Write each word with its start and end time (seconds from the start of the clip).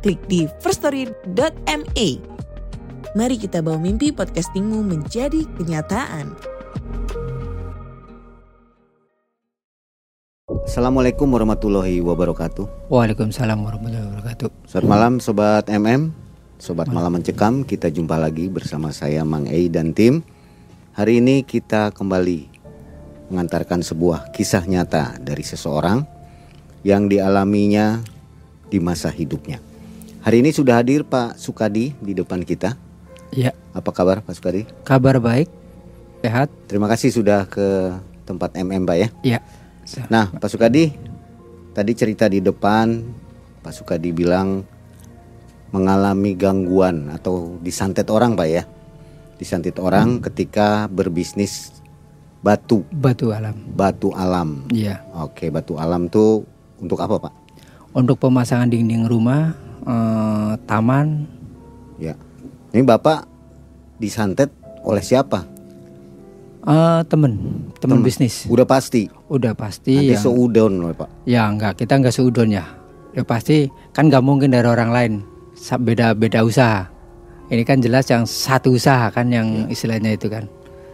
klik 0.00 0.20
di 0.26 0.48
firststory.me. 0.64 2.08
Mari 3.10 3.36
kita 3.36 3.60
bawa 3.60 3.76
mimpi 3.76 4.10
podcastingmu 4.10 4.80
menjadi 4.80 5.44
kenyataan. 5.60 6.32
Assalamualaikum 10.64 11.26
warahmatullahi 11.26 11.98
wabarakatuh. 11.98 12.90
Waalaikumsalam 12.90 13.58
warahmatullahi 13.58 14.06
wabarakatuh. 14.06 14.48
Selamat 14.70 14.86
malam 14.86 15.12
Sobat 15.18 15.64
MM, 15.66 16.14
Sobat 16.62 16.86
Malam 16.86 17.18
Mencekam. 17.18 17.66
Kita 17.66 17.90
jumpa 17.90 18.14
lagi 18.14 18.46
bersama 18.46 18.94
saya 18.94 19.26
Mang 19.26 19.50
Ei 19.50 19.66
dan 19.66 19.90
tim. 19.90 20.22
Hari 20.94 21.18
ini 21.18 21.42
kita 21.42 21.90
kembali 21.90 22.46
mengantarkan 23.34 23.82
sebuah 23.82 24.30
kisah 24.30 24.62
nyata 24.66 25.18
dari 25.18 25.42
seseorang 25.42 26.06
yang 26.86 27.10
dialaminya 27.10 27.98
di 28.70 28.78
masa 28.78 29.10
hidupnya. 29.10 29.69
Hari 30.20 30.44
ini 30.44 30.50
sudah 30.52 30.76
hadir 30.76 31.00
Pak 31.02 31.36
Sukadi 31.36 31.96
di 31.96 32.12
depan 32.12 32.44
kita. 32.44 32.76
Ya, 33.30 33.54
Apa 33.70 33.88
kabar 33.90 34.20
Pak 34.20 34.34
Sukadi? 34.34 34.66
kabar 34.82 35.16
baik, 35.16 35.46
sehat. 36.20 36.50
Terima 36.66 36.90
kasih 36.90 37.08
sudah 37.08 37.46
ke 37.46 37.94
tempat 38.26 38.52
MM 38.52 38.82
Pak 38.84 38.96
ya. 38.98 39.08
Ya, 39.22 39.38
Nah, 40.06 40.28
Pak 40.30 40.46
Sukadi, 40.46 40.92
tadi 41.72 41.92
cerita 41.94 42.26
di 42.26 42.38
depan, 42.38 43.00
Pak 43.60 43.72
Sukadi 43.72 44.10
bilang 44.10 44.62
mengalami 45.70 46.34
gangguan 46.34 47.08
atau 47.08 47.58
disantet 47.58 48.06
orang, 48.06 48.34
Pak 48.34 48.48
ya. 48.50 48.62
Disantet 49.34 49.78
orang 49.78 50.20
ketika 50.20 50.84
berbisnis 50.86 51.80
batu, 52.38 52.82
batu 52.92 53.30
alam. 53.32 53.56
batu 53.72 54.10
alam. 54.12 54.66
Iya, 54.68 55.00
Oke, 55.16 55.48
batu 55.48 55.74
alam 55.74 56.10
tuh 56.10 56.44
untuk 56.76 56.98
apa, 56.98 57.16
Pak? 57.16 57.34
untuk 57.90 58.22
pemasangan 58.22 58.70
dinding 58.70 59.02
rumah, 59.02 59.50
eh, 59.82 60.52
taman, 60.64 61.26
Ya. 61.96 62.16
Ini 62.70 62.80
Bapak 62.80 63.28
disantet 63.96 64.48
oleh 64.80 65.04
siapa? 65.04 65.44
eh, 66.60 67.00
temen, 67.04 67.36
temen 67.76 68.00
bisnis. 68.00 68.44
Udah 68.46 68.64
pasti. 68.64 69.08
Udah 69.28 69.52
pasti 69.52 69.96
Nanti 69.96 70.16
ya. 70.16 70.20
seudon 70.20 70.80
loh, 70.80 70.92
Pak. 70.92 71.08
Ya 71.24 71.44
enggak, 71.44 71.76
kita 71.76 71.96
enggak 71.96 72.12
seudon 72.12 72.48
ya. 72.50 72.64
Ya 73.10 73.22
pasti 73.22 73.66
kan 73.90 74.06
nggak 74.06 74.20
mungkin 74.20 74.48
dari 74.48 74.64
orang 74.64 74.90
lain. 74.90 75.12
Sa- 75.52 75.76
Beda-beda 75.76 76.40
usaha. 76.40 76.88
Ini 77.48 77.64
kan 77.64 77.82
jelas 77.82 78.06
yang 78.06 78.24
satu 78.24 78.72
usaha 78.72 79.10
kan 79.10 79.26
yang 79.28 79.66
istilahnya 79.66 80.14
itu 80.14 80.30
kan. 80.30 80.46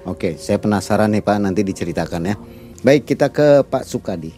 Oke, 0.03 0.34
saya 0.34 0.56
penasaran 0.56 1.11
nih 1.11 1.21
Pak, 1.21 1.37
nanti 1.39 1.61
diceritakan 1.61 2.23
ya. 2.25 2.34
Baik, 2.81 3.05
kita 3.05 3.28
ke 3.28 3.62
Pak 3.62 3.83
Sukadi. 3.84 4.31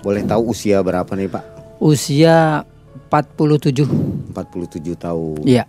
Boleh 0.00 0.22
tahu 0.22 0.50
usia 0.50 0.78
berapa 0.80 1.10
nih 1.12 1.28
Pak? 1.28 1.44
Usia 1.76 2.62
47. 3.10 4.32
47 4.32 4.96
tahun. 4.96 5.40
Iya. 5.44 5.64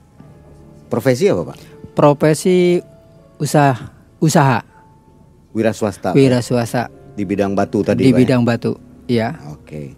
Profesi 0.87 1.27
apa 1.27 1.53
Pak? 1.53 1.57
Profesi 1.93 2.79
usaha 3.37 3.75
usaha 4.17 4.63
Wira 5.53 5.73
swasta. 5.73 6.13
wira 6.13 6.41
swasta 6.41 6.89
Di 7.17 7.25
bidang 7.25 7.57
batu 7.57 7.81
tadi 7.81 8.05
di 8.05 8.13
Pak. 8.13 8.17
ya? 8.17 8.19
bidang 8.21 8.41
batu. 8.45 8.71
Iya. 9.09 9.29
Oke. 9.51 9.97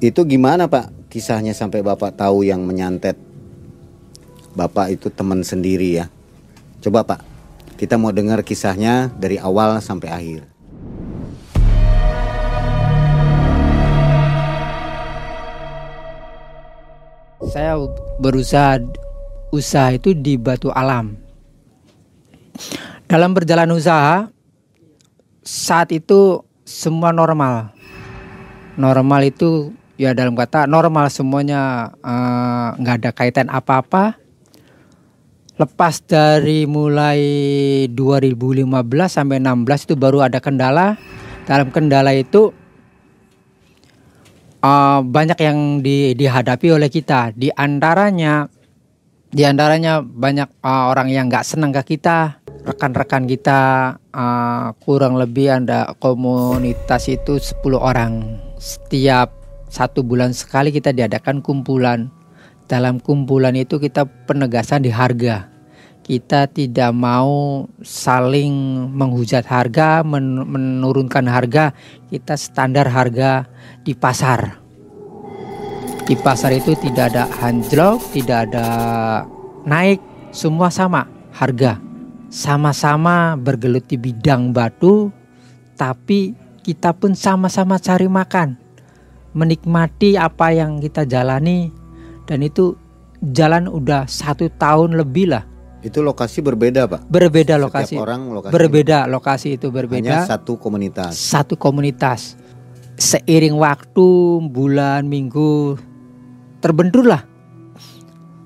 Itu 0.00 0.24
gimana 0.24 0.68
Pak 0.68 1.08
kisahnya 1.08 1.52
sampai 1.52 1.80
Bapak 1.80 2.14
tahu 2.16 2.44
yang 2.44 2.62
menyantet 2.64 3.16
Bapak 4.52 4.90
itu 4.92 5.08
teman 5.08 5.40
sendiri 5.46 6.02
ya? 6.02 6.06
Coba 6.80 7.06
Pak, 7.06 7.20
kita 7.78 7.94
mau 7.94 8.10
dengar 8.10 8.42
kisahnya 8.42 9.08
dari 9.14 9.38
awal 9.38 9.78
sampai 9.78 10.08
akhir. 10.10 10.40
Saya 17.50 17.74
berusaha 18.22 18.78
usaha 19.50 19.90
itu 19.90 20.14
di 20.14 20.38
Batu 20.38 20.70
Alam. 20.70 21.18
Dalam 23.10 23.34
berjalan 23.34 23.74
usaha 23.74 24.30
saat 25.42 25.90
itu 25.90 26.46
semua 26.62 27.10
normal. 27.10 27.74
Normal 28.78 29.34
itu 29.34 29.74
ya 29.98 30.14
dalam 30.14 30.38
kata 30.38 30.70
normal 30.70 31.10
semuanya 31.10 31.90
eh, 31.98 32.68
nggak 32.78 32.96
ada 33.02 33.10
kaitan 33.10 33.50
apa-apa. 33.50 34.14
Lepas 35.58 36.06
dari 36.06 36.70
mulai 36.70 37.18
2015 37.90 38.70
sampai 39.10 39.42
16 39.42 39.90
itu 39.90 39.94
baru 39.98 40.22
ada 40.22 40.38
kendala. 40.38 40.94
Dalam 41.50 41.74
kendala 41.74 42.14
itu 42.14 42.54
uh, 44.64 45.00
banyak 45.04 45.38
yang 45.40 45.58
di- 45.84 46.14
dihadapi 46.16 46.72
oleh 46.72 46.88
kita. 46.88 47.32
Di 47.34 47.52
antaranya, 47.52 48.48
di 49.32 49.42
antaranya 49.44 50.00
banyak 50.04 50.48
uh, 50.62 50.92
orang 50.92 51.08
yang 51.10 51.28
nggak 51.28 51.44
senang 51.44 51.74
ke 51.74 51.96
kita, 51.96 52.40
rekan-rekan 52.64 53.24
kita 53.26 53.60
uh, 54.12 54.72
kurang 54.80 55.16
lebih 55.16 55.50
ada 55.50 55.92
komunitas 55.98 57.10
itu 57.10 57.40
10 57.40 57.76
orang. 57.76 58.38
Setiap 58.60 59.32
satu 59.70 60.04
bulan 60.04 60.36
sekali 60.36 60.70
kita 60.70 60.94
diadakan 60.94 61.40
kumpulan. 61.40 62.12
Dalam 62.70 63.02
kumpulan 63.02 63.58
itu 63.58 63.82
kita 63.82 64.06
penegasan 64.30 64.86
di 64.86 64.94
harga. 64.94 65.49
Kita 66.10 66.50
tidak 66.50 66.90
mau 66.90 67.62
saling 67.86 68.50
menghujat 68.90 69.46
harga, 69.46 70.02
men- 70.02 70.42
menurunkan 70.42 71.30
harga. 71.30 71.70
Kita 72.10 72.34
standar 72.34 72.90
harga 72.90 73.46
di 73.86 73.94
pasar. 73.94 74.58
Di 76.10 76.18
pasar 76.18 76.50
itu 76.58 76.74
tidak 76.74 77.14
ada 77.14 77.30
anjlok, 77.38 78.02
tidak 78.10 78.50
ada 78.50 78.66
naik, 79.62 80.02
semua 80.34 80.66
sama 80.74 81.06
harga. 81.30 81.78
Sama-sama 82.26 83.38
bergelut 83.38 83.86
di 83.86 83.94
bidang 83.94 84.50
batu, 84.50 85.14
tapi 85.78 86.34
kita 86.66 86.90
pun 86.90 87.14
sama-sama 87.14 87.78
cari 87.78 88.10
makan. 88.10 88.58
Menikmati 89.30 90.18
apa 90.18 90.50
yang 90.50 90.82
kita 90.82 91.06
jalani 91.06 91.70
dan 92.26 92.42
itu 92.42 92.74
jalan 93.22 93.70
udah 93.70 94.10
satu 94.10 94.50
tahun 94.58 94.98
lebih 94.98 95.30
lah. 95.30 95.49
Itu 95.80 96.04
lokasi 96.04 96.44
berbeda 96.44 96.84
Pak. 96.84 97.08
Berbeda 97.08 97.56
Setiap 97.56 97.64
lokasi. 97.72 97.94
orang 97.96 98.28
lokasi 98.28 98.52
Berbeda 98.52 98.98
lokasi 99.08 99.48
itu 99.56 99.72
hanya 99.72 99.76
berbeda. 99.80 100.16
satu 100.28 100.60
komunitas. 100.60 101.12
satu 101.16 101.54
komunitas. 101.56 102.36
Seiring 103.00 103.56
waktu, 103.56 104.44
bulan, 104.52 105.08
minggu 105.08 105.80
terbenturlah. 106.60 107.24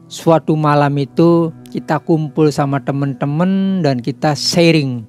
Suatu 0.07 0.55
malam 0.55 0.95
itu 0.95 1.51
kita 1.75 1.99
kumpul 1.99 2.55
sama 2.55 2.79
teman-teman 2.87 3.83
dan 3.83 3.99
kita 3.99 4.39
sharing. 4.39 5.03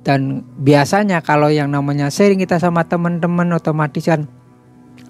Dan 0.00 0.40
biasanya 0.56 1.20
kalau 1.20 1.52
yang 1.52 1.68
namanya 1.68 2.08
sharing 2.08 2.40
kita 2.40 2.56
sama 2.56 2.88
teman-teman 2.88 3.52
otomatis 3.52 4.08
kan 4.08 4.24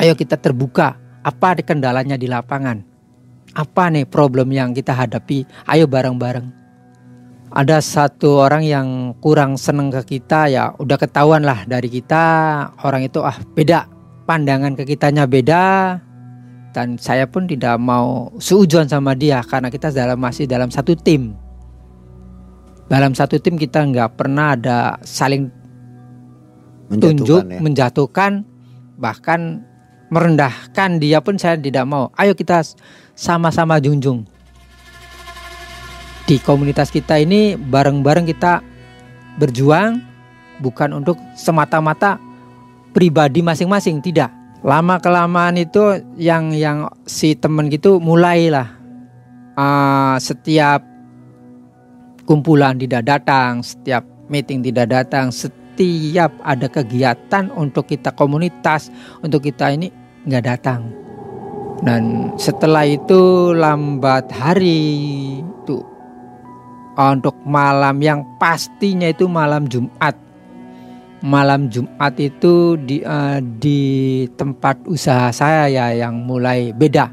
ayo 0.03 0.19
kita 0.19 0.35
terbuka. 0.35 0.99
Apa 1.23 1.55
kendalanya 1.63 2.19
di 2.19 2.27
lapangan? 2.27 2.98
Apa 3.57 3.89
nih 3.89 4.05
problem 4.05 4.53
yang 4.53 4.77
kita 4.77 4.93
hadapi? 4.93 5.49
Ayo 5.69 5.89
bareng-bareng. 5.89 6.51
Ada 7.49 7.81
satu 7.81 8.45
orang 8.45 8.61
yang 8.61 9.17
kurang 9.25 9.57
seneng 9.57 9.89
ke 9.89 10.21
kita 10.21 10.53
ya 10.53 10.77
udah 10.77 11.01
ketahuan 11.01 11.45
lah 11.45 11.65
dari 11.65 11.89
kita. 11.89 12.25
Orang 12.85 13.09
itu 13.09 13.25
ah 13.25 13.37
beda. 13.57 13.89
Pandangan 14.29 14.77
ke 14.77 14.85
kitanya 14.85 15.25
beda. 15.25 15.97
Dan 16.77 17.01
saya 17.01 17.25
pun 17.25 17.49
tidak 17.49 17.81
mau 17.81 18.29
seujuan 18.37 18.85
sama 18.85 19.17
dia 19.17 19.41
karena 19.41 19.73
kita 19.73 19.89
dalam 19.89 20.21
masih 20.21 20.45
dalam 20.45 20.69
satu 20.69 20.93
tim. 20.93 21.33
Dalam 22.93 23.17
satu 23.17 23.41
tim 23.41 23.57
kita 23.57 23.81
nggak 23.89 24.21
pernah 24.21 24.53
ada 24.53 25.01
saling 25.01 25.49
tunjuk 26.89 27.45
Menjatuhkan 27.45 27.53
ya. 27.53 27.61
menjatuhkan 27.61 28.33
bahkan 28.97 29.41
merendahkan 30.09 31.01
dia 31.01 31.21
pun 31.21 31.37
saya 31.37 31.57
tidak 31.57 31.85
mau. 31.85 32.13
Ayo 32.17 32.33
kita 32.37 32.65
sama-sama 33.17 33.81
junjung. 33.81 34.25
Di 36.29 36.37
komunitas 36.41 36.93
kita 36.93 37.17
ini 37.17 37.57
bareng-bareng 37.57 38.29
kita 38.29 38.61
berjuang 39.41 40.05
bukan 40.61 41.01
untuk 41.01 41.17
semata-mata 41.33 42.21
pribadi 42.93 43.41
masing-masing 43.41 44.05
tidak. 44.05 44.29
Lama 44.61 44.99
kelamaan 44.99 45.57
itu 45.57 46.03
yang 46.19 46.51
yang 46.51 46.91
si 47.07 47.39
temen 47.39 47.71
gitu 47.71 48.03
mulailah 48.03 48.75
uh, 49.55 50.17
setiap 50.19 50.83
kumpulan 52.29 52.77
tidak 52.77 53.09
datang 53.09 53.65
setiap 53.65 54.05
meeting 54.29 54.61
tidak 54.61 54.93
datang 54.93 55.33
setiap 55.33 56.29
ada 56.45 56.69
kegiatan 56.69 57.49
untuk 57.57 57.89
kita 57.89 58.13
komunitas 58.13 58.93
untuk 59.25 59.41
kita 59.49 59.73
ini 59.73 59.89
nggak 60.29 60.45
datang. 60.45 60.93
Dan 61.81 62.35
setelah 62.37 62.85
itu 62.85 63.55
lambat 63.55 64.29
hari 64.35 64.83
itu 65.41 65.79
untuk 66.99 67.39
malam 67.47 68.03
yang 68.03 68.21
pastinya 68.37 69.07
itu 69.07 69.31
malam 69.31 69.71
Jumat. 69.71 70.19
Malam 71.19 71.67
Jumat 71.71 72.15
itu 72.19 72.79
di 72.79 73.03
uh, 73.03 73.43
di 73.43 74.23
tempat 74.39 74.87
usaha 74.87 75.31
saya 75.35 75.67
ya 75.71 75.87
yang 75.95 76.19
mulai 76.23 76.75
beda. 76.75 77.11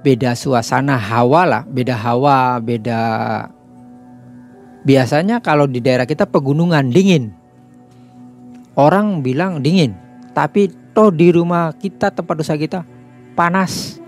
Beda 0.00 0.32
suasana 0.32 0.96
hawa 0.96 1.44
lah 1.44 1.62
beda 1.68 1.92
hawa 1.92 2.56
beda 2.56 3.02
biasanya 4.80 5.44
kalau 5.44 5.68
di 5.68 5.82
daerah 5.82 6.06
kita 6.06 6.24
pegunungan 6.30 6.88
dingin. 6.90 7.34
Orang 8.78 9.20
bilang 9.20 9.60
dingin 9.60 9.92
tapi 10.30 10.70
toh 10.92 11.10
di 11.12 11.32
rumah 11.34 11.74
kita 11.76 12.10
tempat 12.10 12.36
usaha 12.40 12.58
kita 12.58 12.84
panas 13.34 13.98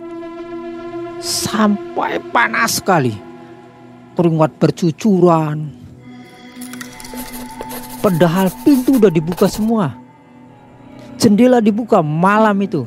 sampai 1.22 2.18
panas 2.30 2.82
sekali 2.82 3.14
keringat 4.18 4.52
bercucuran 4.60 5.82
Padahal 8.02 8.50
pintu 8.66 8.98
udah 8.98 9.14
dibuka 9.14 9.46
semua. 9.46 9.94
Jendela 11.22 11.62
dibuka 11.62 12.02
malam 12.02 12.58
itu 12.66 12.82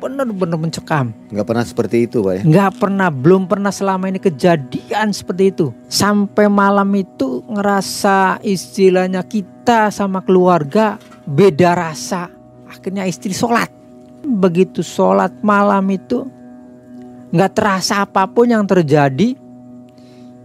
benar-benar 0.00 0.56
mencekam. 0.56 1.12
Nggak 1.28 1.44
pernah 1.44 1.64
seperti 1.68 1.96
itu, 2.08 2.24
Pak 2.24 2.32
ya? 2.32 2.42
Nggak 2.48 2.72
pernah, 2.80 3.12
belum 3.12 3.44
pernah 3.44 3.68
selama 3.68 4.08
ini 4.08 4.16
kejadian 4.16 5.12
seperti 5.12 5.52
itu. 5.52 5.68
Sampai 5.84 6.48
malam 6.48 6.88
itu 6.96 7.44
ngerasa 7.44 8.40
istilahnya 8.40 9.20
kita 9.28 9.92
sama 9.92 10.24
keluarga 10.24 10.96
beda 11.28 11.76
rasa. 11.76 12.32
Akhirnya 12.74 13.06
istri 13.06 13.30
sholat. 13.30 13.70
Begitu 14.26 14.82
sholat 14.82 15.30
malam 15.46 15.86
itu 15.94 16.26
nggak 17.30 17.52
terasa 17.54 18.02
apa 18.02 18.26
pun 18.26 18.50
yang 18.50 18.66
terjadi. 18.66 19.38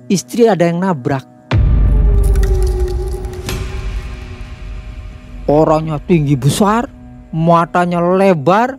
Istri 0.10 0.50
ada 0.50 0.66
yang 0.66 0.82
nabrak 0.82 1.30
Orangnya 5.50 5.98
tinggi 6.06 6.38
besar, 6.38 6.86
matanya 7.34 7.98
lebar, 7.98 8.78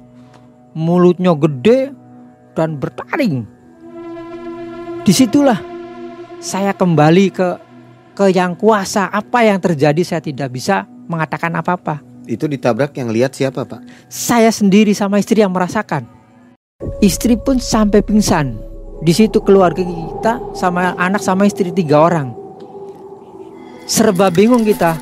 mulutnya 0.70 1.34
gede, 1.34 1.90
dan 2.54 2.78
bertaring. 2.78 3.42
Di 5.02 5.10
situlah 5.10 5.58
saya 6.38 6.70
kembali 6.70 7.26
ke 7.34 7.48
ke 8.14 8.30
yang 8.30 8.54
kuasa. 8.54 9.10
Apa 9.10 9.42
yang 9.42 9.58
terjadi 9.58 9.98
saya 10.06 10.22
tidak 10.22 10.54
bisa 10.54 10.86
mengatakan 11.10 11.58
apa-apa. 11.58 12.09
Itu 12.30 12.46
ditabrak 12.46 12.94
yang 12.94 13.10
lihat 13.10 13.34
siapa 13.34 13.66
pak? 13.66 13.82
Saya 14.06 14.54
sendiri 14.54 14.94
sama 14.94 15.18
istri 15.18 15.42
yang 15.42 15.50
merasakan. 15.50 16.06
Istri 17.02 17.42
pun 17.42 17.58
sampai 17.58 18.06
pingsan. 18.06 18.54
Di 19.02 19.10
situ 19.10 19.42
keluarga 19.42 19.82
kita 19.82 20.38
sama 20.54 20.94
anak 20.94 21.26
sama 21.26 21.50
istri 21.50 21.74
tiga 21.74 22.06
orang. 22.06 22.30
Serba 23.90 24.30
bingung 24.30 24.62
kita 24.62 24.94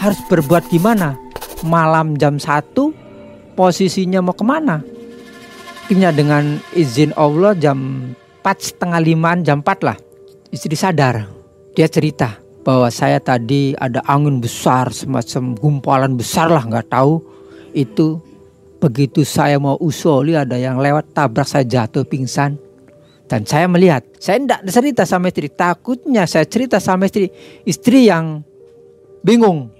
harus 0.00 0.16
berbuat 0.32 0.72
gimana? 0.72 1.20
Malam 1.60 2.16
jam 2.16 2.40
1 2.40 2.72
posisinya 3.52 4.24
mau 4.24 4.32
ke 4.32 4.40
mana? 4.40 4.80
Akhirnya 5.84 6.16
dengan 6.16 6.56
izin 6.72 7.12
Allah 7.12 7.52
jam 7.60 8.08
4 8.40 8.56
setengah 8.56 9.04
limaan 9.04 9.44
jam 9.44 9.60
4 9.60 9.84
lah 9.84 10.00
istri 10.48 10.72
sadar. 10.72 11.28
Dia 11.76 11.92
cerita 11.92 12.40
bahwa 12.70 12.86
saya 12.86 13.18
tadi 13.18 13.74
ada 13.74 13.98
angin 14.06 14.38
besar 14.38 14.94
semacam 14.94 15.58
gumpalan 15.58 16.14
besar 16.14 16.46
lah 16.46 16.62
nggak 16.62 16.86
tahu 16.86 17.18
itu 17.74 18.22
begitu 18.78 19.26
saya 19.26 19.58
mau 19.58 19.74
usoli 19.82 20.38
ada 20.38 20.54
yang 20.54 20.78
lewat 20.78 21.10
tabrak 21.10 21.50
saya 21.50 21.66
jatuh 21.66 22.06
pingsan 22.06 22.54
dan 23.26 23.42
saya 23.42 23.66
melihat 23.66 24.06
saya 24.22 24.38
tidak 24.38 24.70
cerita 24.70 25.02
sama 25.02 25.34
istri 25.34 25.50
takutnya 25.50 26.30
saya 26.30 26.46
cerita 26.46 26.78
sama 26.78 27.10
istri 27.10 27.26
istri 27.66 28.06
yang 28.06 28.46
bingung 29.26 29.74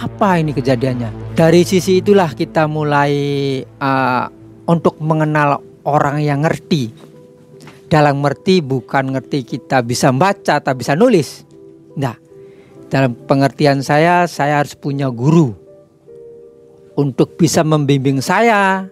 apa 0.00 0.40
ini 0.40 0.56
kejadiannya? 0.56 1.36
Dari 1.36 1.60
sisi 1.60 2.00
itulah 2.00 2.32
kita 2.32 2.64
mulai 2.64 3.12
uh, 3.60 4.24
untuk 4.64 4.96
mengenal 5.04 5.60
orang 5.84 6.24
yang 6.24 6.40
ngerti. 6.40 6.88
Dalam 7.84 8.24
ngerti 8.24 8.64
bukan 8.64 9.12
ngerti 9.12 9.44
kita 9.44 9.84
bisa 9.84 10.08
baca 10.14 10.56
atau 10.62 10.72
bisa 10.72 10.96
nulis. 10.96 11.49
Nah, 11.96 12.14
dalam 12.90 13.14
pengertian 13.26 13.82
saya, 13.86 14.26
saya 14.26 14.62
harus 14.62 14.74
punya 14.74 15.06
guru 15.10 15.54
untuk 16.98 17.38
bisa 17.38 17.62
membimbing 17.62 18.18
saya 18.18 18.90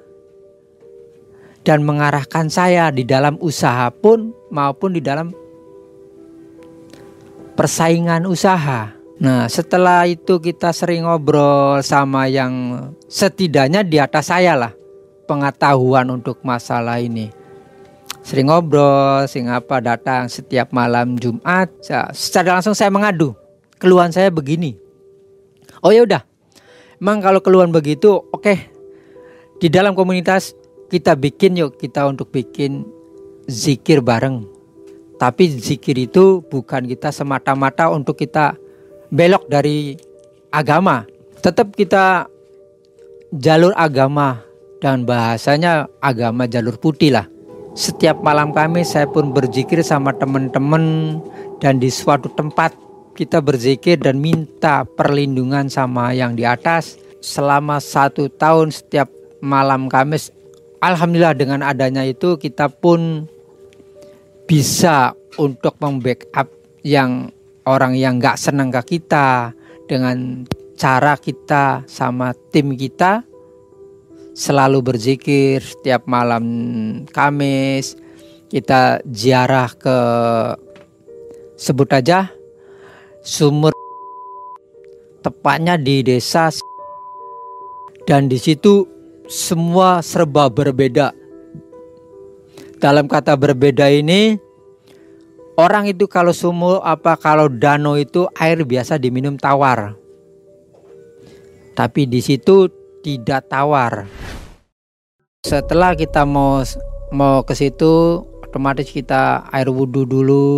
dan 1.67 1.85
mengarahkan 1.85 2.49
saya 2.49 2.89
di 2.89 3.05
dalam 3.05 3.37
usaha 3.43 3.91
pun 3.93 4.33
maupun 4.49 4.97
di 4.97 5.03
dalam 5.05 5.35
persaingan 7.59 8.25
usaha. 8.25 8.95
Nah, 9.19 9.51
setelah 9.51 10.07
itu 10.07 10.39
kita 10.39 10.71
sering 10.71 11.03
ngobrol 11.03 11.83
sama 11.83 12.31
yang 12.31 12.87
setidaknya 13.11 13.83
di 13.83 13.99
atas 13.99 14.31
saya 14.31 14.55
lah 14.55 14.73
pengetahuan 15.27 16.07
untuk 16.15 16.39
masalah 16.47 17.03
ini. 17.03 17.38
Sering 18.29 18.53
ngobrol, 18.53 19.25
sing 19.25 19.49
apa 19.49 19.81
datang 19.81 20.29
setiap 20.29 20.69
malam 20.69 21.17
Jumat. 21.17 21.73
Secara 22.13 22.61
langsung 22.61 22.77
saya 22.77 22.93
mengadu. 22.93 23.33
Keluhan 23.81 24.13
saya 24.13 24.29
begini. 24.29 24.77
Oh 25.81 25.89
ya 25.89 26.05
udah. 26.05 26.21
Emang 27.01 27.25
kalau 27.25 27.41
keluhan 27.41 27.73
begitu, 27.73 28.21
oke. 28.21 28.45
Okay. 28.45 28.69
Di 29.65 29.73
dalam 29.73 29.97
komunitas 29.97 30.53
kita 30.93 31.17
bikin 31.17 31.57
yuk 31.57 31.81
kita 31.81 32.05
untuk 32.05 32.29
bikin 32.29 32.85
zikir 33.49 34.05
bareng. 34.05 34.45
Tapi 35.17 35.49
zikir 35.49 35.97
itu 35.97 36.45
bukan 36.53 36.85
kita 36.85 37.09
semata-mata 37.09 37.89
untuk 37.89 38.21
kita 38.21 38.61
belok 39.09 39.49
dari 39.49 39.97
agama. 40.53 41.09
Tetap 41.41 41.73
kita 41.73 42.29
jalur 43.33 43.73
agama 43.73 44.45
dan 44.85 45.09
bahasanya 45.09 45.89
agama 46.05 46.45
jalur 46.45 46.77
putih 46.77 47.17
lah. 47.17 47.38
Setiap 47.79 48.27
malam 48.27 48.51
kami 48.51 48.83
saya 48.83 49.07
pun 49.07 49.31
berzikir 49.31 49.87
sama 49.87 50.11
teman-teman 50.11 51.15
dan 51.63 51.79
di 51.79 51.87
suatu 51.95 52.27
tempat 52.27 52.75
kita 53.15 53.39
berzikir 53.39 53.95
dan 54.03 54.19
minta 54.19 54.83
perlindungan 54.83 55.71
sama 55.71 56.11
yang 56.11 56.35
di 56.35 56.43
atas 56.43 56.99
selama 57.23 57.79
satu 57.79 58.27
tahun 58.35 58.75
setiap 58.75 59.07
malam 59.39 59.87
Kamis. 59.87 60.35
Alhamdulillah 60.83 61.39
dengan 61.39 61.63
adanya 61.63 62.03
itu 62.03 62.35
kita 62.35 62.67
pun 62.67 63.31
bisa 64.51 65.15
untuk 65.39 65.79
membackup 65.79 66.51
yang 66.83 67.31
orang 67.63 67.95
yang 67.95 68.19
nggak 68.19 68.43
senang 68.43 68.75
ke 68.75 68.99
kita 68.99 69.55
dengan 69.87 70.43
cara 70.75 71.15
kita 71.15 71.87
sama 71.87 72.35
tim 72.51 72.75
kita 72.75 73.23
selalu 74.39 74.79
berzikir 74.87 75.59
setiap 75.59 76.07
malam 76.07 76.47
Kamis 77.11 77.99
kita 78.47 79.03
ziarah 79.11 79.67
ke 79.75 79.99
sebut 81.59 81.91
aja 81.91 82.31
sumur 83.27 83.75
tepatnya 85.27 85.75
di 85.75 86.07
desa 86.07 86.55
dan 88.07 88.31
di 88.31 88.39
situ 88.39 88.87
semua 89.27 89.99
serba 90.07 90.47
berbeda 90.47 91.11
dalam 92.79 93.11
kata 93.11 93.35
berbeda 93.35 93.91
ini 93.91 94.39
Orang 95.59 95.91
itu 95.91 96.07
kalau 96.07 96.31
sumur 96.31 96.79
apa 96.87 97.19
kalau 97.19 97.51
danau 97.51 97.99
itu 97.99 98.31
air 98.39 98.63
biasa 98.63 98.95
diminum 98.95 99.35
tawar. 99.35 99.99
Tapi 101.75 102.07
di 102.07 102.23
situ 102.23 102.78
tidak 103.09 103.49
tawar. 103.49 104.05
Setelah 105.41 105.97
kita 105.97 106.29
mau 106.29 106.61
mau 107.09 107.41
ke 107.41 107.57
situ 107.57 108.21
otomatis 108.45 108.93
kita 108.93 109.49
air 109.49 109.73
wudhu 109.73 110.05
dulu, 110.05 110.49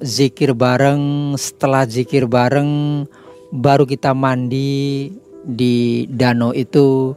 zikir 0.00 0.56
bareng, 0.56 1.36
setelah 1.36 1.84
zikir 1.84 2.24
bareng 2.24 3.04
baru 3.52 3.84
kita 3.84 4.16
mandi 4.16 5.12
di 5.44 6.08
danau 6.08 6.56
itu 6.56 7.12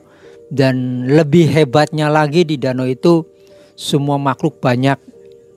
dan 0.52 1.08
lebih 1.08 1.48
hebatnya 1.48 2.12
lagi 2.12 2.44
di 2.44 2.60
danau 2.60 2.84
itu 2.84 3.24
semua 3.80 4.20
makhluk 4.20 4.60
banyak 4.60 5.00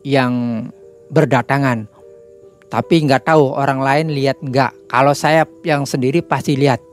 yang 0.06 0.66
berdatangan. 1.10 1.90
Tapi 2.70 2.94
nggak 3.10 3.26
tahu 3.26 3.58
orang 3.58 3.82
lain 3.82 4.06
lihat 4.14 4.38
nggak. 4.38 4.86
Kalau 4.86 5.14
saya 5.18 5.42
yang 5.66 5.82
sendiri 5.82 6.22
pasti 6.22 6.54
lihat. 6.54 6.85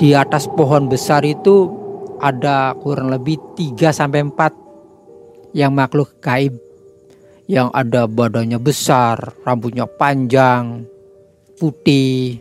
Di 0.00 0.16
atas 0.16 0.48
pohon 0.48 0.88
besar 0.88 1.20
itu 1.28 1.68
ada 2.24 2.72
kurang 2.80 3.12
lebih 3.12 3.36
3 3.52 3.92
sampai 3.92 4.24
4 4.24 5.52
yang 5.52 5.76
makhluk 5.76 6.16
gaib 6.24 6.56
yang 7.44 7.68
ada 7.76 8.08
badannya 8.08 8.56
besar, 8.56 9.36
rambutnya 9.44 9.84
panjang, 9.84 10.88
putih. 11.60 12.40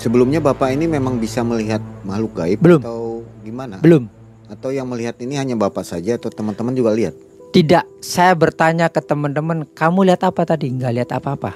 Sebelumnya 0.00 0.40
Bapak 0.40 0.72
ini 0.72 0.88
memang 0.88 1.20
bisa 1.20 1.44
melihat 1.44 1.84
makhluk 2.08 2.40
gaib 2.40 2.58
Belum. 2.64 2.80
atau 2.80 3.20
gimana? 3.44 3.76
Belum. 3.84 4.08
Atau 4.48 4.72
yang 4.72 4.88
melihat 4.88 5.20
ini 5.20 5.36
hanya 5.36 5.60
Bapak 5.60 5.84
saja 5.84 6.16
atau 6.16 6.32
teman-teman 6.32 6.72
juga 6.72 6.96
lihat? 6.96 7.12
Tidak, 7.52 8.00
saya 8.00 8.32
bertanya 8.32 8.88
ke 8.88 9.04
teman-teman, 9.04 9.68
kamu 9.76 10.08
lihat 10.08 10.24
apa 10.24 10.48
tadi? 10.48 10.72
Nggak 10.72 10.92
lihat 10.96 11.10
apa-apa. 11.20 11.52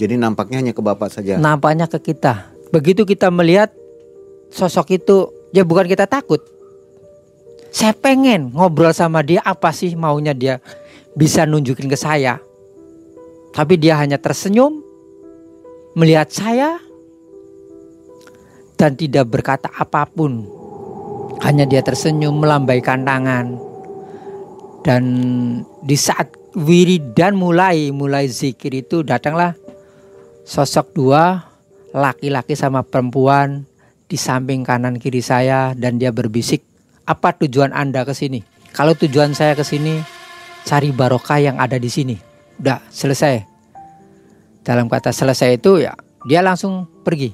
Jadi 0.00 0.16
nampaknya 0.16 0.64
hanya 0.64 0.72
ke 0.72 0.80
Bapak 0.80 1.12
saja. 1.12 1.36
Nampaknya 1.36 1.84
ke 1.84 2.00
kita. 2.00 2.48
Begitu 2.72 3.04
kita 3.04 3.28
melihat 3.28 3.76
sosok 4.56 4.96
itu, 4.96 5.28
ya 5.52 5.60
bukan 5.68 5.84
kita 5.84 6.08
takut. 6.08 6.40
Saya 7.68 7.92
pengen 7.92 8.56
ngobrol 8.56 8.96
sama 8.96 9.20
dia 9.20 9.44
apa 9.44 9.68
sih 9.68 9.92
maunya 9.92 10.32
dia 10.32 10.64
bisa 11.12 11.44
nunjukin 11.44 11.92
ke 11.92 11.98
saya. 12.00 12.40
Tapi 13.52 13.76
dia 13.76 14.00
hanya 14.00 14.16
tersenyum, 14.16 14.80
melihat 15.92 16.32
saya, 16.32 16.80
dan 18.80 18.96
tidak 18.96 19.28
berkata 19.28 19.68
apa 19.76 20.08
pun. 20.08 20.48
Hanya 21.44 21.68
dia 21.68 21.84
tersenyum 21.84 22.40
melambaikan 22.40 23.04
tangan. 23.04 23.60
Dan 24.80 25.04
di 25.84 25.96
saat 26.00 26.32
wiridan 26.56 27.36
mulai 27.36 27.92
mulai 27.92 28.24
zikir 28.32 28.72
itu 28.72 29.04
datanglah 29.04 29.52
sosok 30.48 30.96
dua 30.96 31.44
laki-laki 31.92 32.56
sama 32.56 32.80
perempuan 32.80 33.68
di 34.06 34.18
samping 34.18 34.62
kanan 34.62 34.98
kiri 35.02 35.22
saya 35.22 35.74
dan 35.74 35.98
dia 35.98 36.14
berbisik, 36.14 36.62
"Apa 37.06 37.34
tujuan 37.42 37.74
Anda 37.74 38.06
ke 38.06 38.14
sini?" 38.14 38.42
Kalau 38.76 38.92
tujuan 38.92 39.32
saya 39.32 39.56
ke 39.56 39.64
sini 39.64 40.04
cari 40.66 40.92
barokah 40.92 41.40
yang 41.40 41.56
ada 41.56 41.80
di 41.80 41.88
sini. 41.88 42.18
Udah 42.60 42.82
selesai. 42.92 43.40
Dalam 44.66 44.90
kata 44.90 45.14
selesai 45.14 45.56
itu 45.56 45.80
ya 45.80 45.96
dia 46.26 46.42
langsung 46.42 46.84
pergi. 47.06 47.32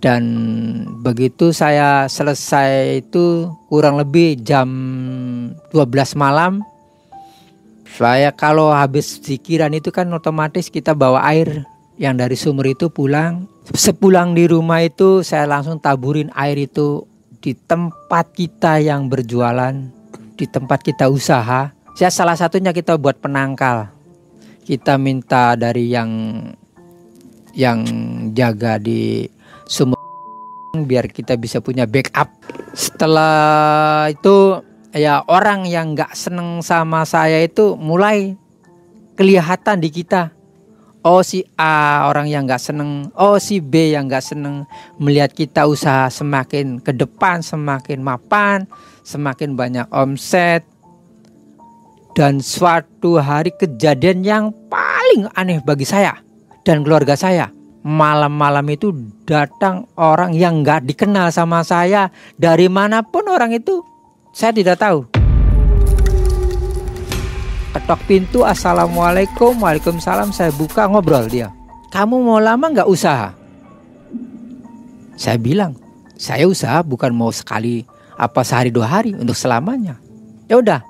Dan 0.00 0.22
begitu 1.04 1.52
saya 1.52 2.08
selesai 2.08 3.04
itu 3.04 3.52
kurang 3.68 4.00
lebih 4.00 4.40
jam 4.40 4.68
12 5.72 6.16
malam. 6.16 6.64
Saya 7.84 8.32
kalau 8.32 8.72
habis 8.72 9.20
zikiran 9.20 9.74
itu 9.76 9.92
kan 9.92 10.08
otomatis 10.14 10.72
kita 10.72 10.96
bawa 10.96 11.20
air 11.28 11.68
yang 12.00 12.16
dari 12.16 12.32
sumur 12.32 12.64
itu 12.64 12.88
pulang. 12.88 13.44
Sepulang 13.76 14.32
di 14.32 14.48
rumah 14.48 14.80
itu 14.80 15.20
saya 15.20 15.44
langsung 15.44 15.76
taburin 15.76 16.32
air 16.32 16.56
itu 16.56 17.04
di 17.44 17.52
tempat 17.52 18.32
kita 18.32 18.80
yang 18.80 19.12
berjualan, 19.12 19.76
di 20.34 20.46
tempat 20.48 20.80
kita 20.80 21.12
usaha. 21.12 21.76
Saya 21.92 22.08
salah 22.10 22.40
satunya 22.40 22.72
kita 22.72 22.96
buat 22.96 23.20
penangkal. 23.20 23.92
Kita 24.64 24.96
minta 24.96 25.52
dari 25.60 25.92
yang 25.92 26.10
yang 27.52 27.84
jaga 28.32 28.80
di 28.80 29.28
sumur 29.68 30.00
biar 30.72 31.12
kita 31.12 31.36
bisa 31.36 31.60
punya 31.60 31.84
backup. 31.84 32.32
Setelah 32.72 34.08
itu 34.08 34.64
ya 34.96 35.20
orang 35.28 35.68
yang 35.68 35.92
nggak 35.92 36.16
seneng 36.16 36.64
sama 36.64 37.04
saya 37.04 37.44
itu 37.44 37.76
mulai 37.76 38.40
kelihatan 39.20 39.84
di 39.84 39.92
kita. 39.92 40.39
Oh 41.00 41.24
si 41.24 41.40
A 41.56 42.04
orang 42.12 42.28
yang 42.28 42.44
nggak 42.44 42.60
seneng, 42.60 43.08
oh 43.16 43.40
si 43.40 43.56
B 43.56 43.96
yang 43.96 44.04
nggak 44.04 44.20
seneng 44.20 44.68
melihat 45.00 45.32
kita 45.32 45.64
usaha 45.64 46.12
semakin 46.12 46.76
ke 46.76 46.92
depan, 46.92 47.40
semakin 47.40 48.04
mapan, 48.04 48.68
semakin 49.00 49.56
banyak 49.56 49.88
omset. 49.88 50.60
Dan 52.12 52.44
suatu 52.44 53.16
hari 53.16 53.48
kejadian 53.56 54.20
yang 54.28 54.44
paling 54.68 55.24
aneh 55.32 55.64
bagi 55.64 55.88
saya 55.88 56.20
dan 56.68 56.84
keluarga 56.84 57.16
saya. 57.16 57.48
Malam-malam 57.80 58.68
itu 58.68 58.92
datang 59.24 59.88
orang 59.96 60.36
yang 60.36 60.60
nggak 60.60 60.84
dikenal 60.84 61.32
sama 61.32 61.64
saya. 61.64 62.12
Dari 62.36 62.68
mana 62.68 63.00
pun 63.00 63.24
orang 63.24 63.56
itu 63.56 63.80
saya 64.36 64.52
tidak 64.52 64.76
tahu 64.76 65.19
ketok 67.70 68.00
pintu 68.06 68.42
assalamualaikum. 68.42 69.54
Waalaikumsalam. 69.62 70.34
Saya 70.34 70.50
buka 70.54 70.90
ngobrol 70.90 71.30
dia. 71.30 71.54
Kamu 71.90 72.22
mau 72.22 72.38
lama 72.42 72.66
nggak 72.70 72.90
usaha? 72.90 73.34
Saya 75.14 75.36
bilang 75.36 75.76
saya 76.14 76.46
usaha 76.46 76.80
bukan 76.82 77.12
mau 77.12 77.30
sekali 77.30 77.84
apa 78.14 78.42
sehari 78.42 78.70
dua 78.70 78.86
hari 78.88 79.14
untuk 79.14 79.34
selamanya. 79.34 79.98
Ya 80.50 80.58
udah 80.58 80.80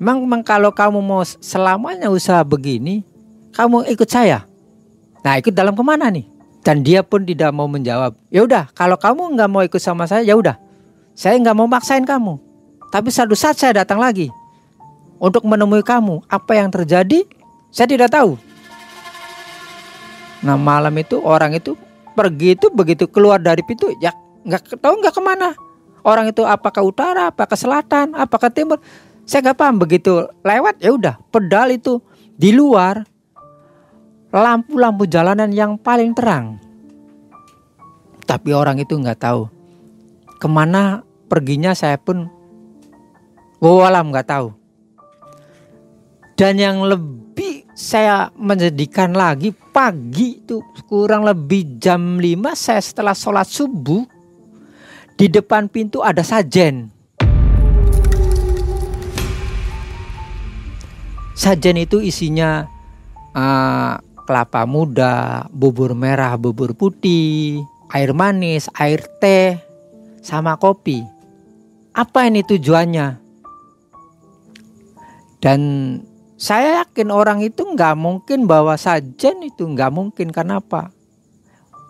emang, 0.00 0.24
emang 0.24 0.42
kalau 0.44 0.72
kamu 0.72 1.00
mau 1.00 1.22
selamanya 1.24 2.08
usaha 2.12 2.40
begini 2.44 3.04
kamu 3.52 3.88
ikut 3.92 4.08
saya? 4.08 4.44
Nah 5.24 5.40
ikut 5.40 5.52
dalam 5.52 5.72
ke 5.72 5.84
mana 5.84 6.12
nih? 6.12 6.28
Dan 6.66 6.82
dia 6.82 7.06
pun 7.06 7.22
tidak 7.22 7.54
mau 7.54 7.70
menjawab. 7.70 8.18
Ya 8.26 8.42
udah, 8.42 8.66
kalau 8.74 8.98
kamu 8.98 9.38
nggak 9.38 9.46
mau 9.46 9.62
ikut 9.62 9.78
sama 9.78 10.02
saya, 10.10 10.26
ya 10.26 10.34
udah. 10.34 10.58
Saya 11.14 11.38
nggak 11.38 11.54
mau 11.54 11.70
maksain 11.70 12.02
kamu. 12.02 12.42
Tapi 12.90 13.06
satu 13.14 13.38
saat 13.38 13.54
saya 13.54 13.86
datang 13.86 14.02
lagi 14.02 14.34
untuk 15.16 15.42
menemui 15.44 15.82
kamu. 15.82 16.24
Apa 16.28 16.58
yang 16.58 16.68
terjadi? 16.72 17.24
Saya 17.72 17.88
tidak 17.88 18.12
tahu. 18.12 18.40
Nah 20.44 20.56
malam 20.56 20.92
itu 20.96 21.18
orang 21.24 21.56
itu 21.56 21.74
pergi 22.16 22.56
itu 22.56 22.72
begitu 22.72 23.04
keluar 23.08 23.36
dari 23.36 23.60
pintu 23.60 23.92
ya 24.00 24.14
nggak 24.46 24.80
tahu 24.80 24.94
nggak 25.02 25.14
ke 25.14 25.22
mana. 25.24 25.52
Orang 26.06 26.30
itu 26.30 26.46
apa 26.46 26.70
ke 26.70 26.78
utara, 26.78 27.34
apa 27.34 27.50
ke 27.50 27.56
selatan, 27.58 28.14
apa 28.14 28.36
ke 28.38 28.48
timur. 28.54 28.78
Saya 29.26 29.50
nggak 29.50 29.58
paham 29.58 29.76
begitu 29.82 30.30
lewat 30.46 30.78
ya 30.78 30.94
udah. 30.94 31.18
Pedal 31.34 31.74
itu 31.74 31.98
di 32.38 32.54
luar 32.54 33.02
lampu-lampu 34.30 35.10
jalanan 35.10 35.50
yang 35.50 35.74
paling 35.74 36.14
terang. 36.14 36.62
Tapi 38.22 38.54
orang 38.54 38.78
itu 38.78 38.94
nggak 38.94 39.18
tahu 39.18 39.50
ke 40.36 40.46
mana 40.46 41.02
perginya 41.26 41.72
saya 41.72 41.96
pun 41.98 42.30
wawalam 43.58 44.14
nggak 44.14 44.28
tahu. 44.30 44.65
Dan 46.36 46.60
yang 46.60 46.84
lebih 46.84 47.64
saya 47.72 48.28
menjadikan 48.36 49.16
lagi 49.16 49.56
pagi 49.72 50.44
itu 50.44 50.60
kurang 50.84 51.24
lebih 51.24 51.80
jam 51.80 52.20
5 52.20 52.52
saya 52.52 52.84
setelah 52.84 53.16
sholat 53.16 53.48
subuh 53.48 54.04
di 55.16 55.32
depan 55.32 55.64
pintu 55.72 56.04
ada 56.04 56.20
sajen. 56.20 56.92
Sajen 61.32 61.80
itu 61.80 62.04
isinya 62.04 62.68
uh, 63.32 63.96
kelapa 64.28 64.68
muda, 64.68 65.48
bubur 65.48 65.96
merah, 65.96 66.36
bubur 66.36 66.76
putih, 66.76 67.64
air 67.96 68.12
manis, 68.12 68.68
air 68.76 69.00
teh, 69.24 69.56
sama 70.20 70.60
kopi. 70.60 71.00
Apa 71.96 72.28
ini 72.28 72.44
tujuannya? 72.44 73.24
Dan 75.40 75.60
saya 76.36 76.84
yakin 76.84 77.08
orang 77.08 77.40
itu 77.40 77.64
nggak 77.64 77.96
mungkin 77.96 78.44
bawa 78.44 78.76
sajen 78.76 79.40
itu 79.40 79.64
nggak 79.64 79.88
mungkin 79.88 80.28
karena 80.28 80.60
apa? 80.60 80.92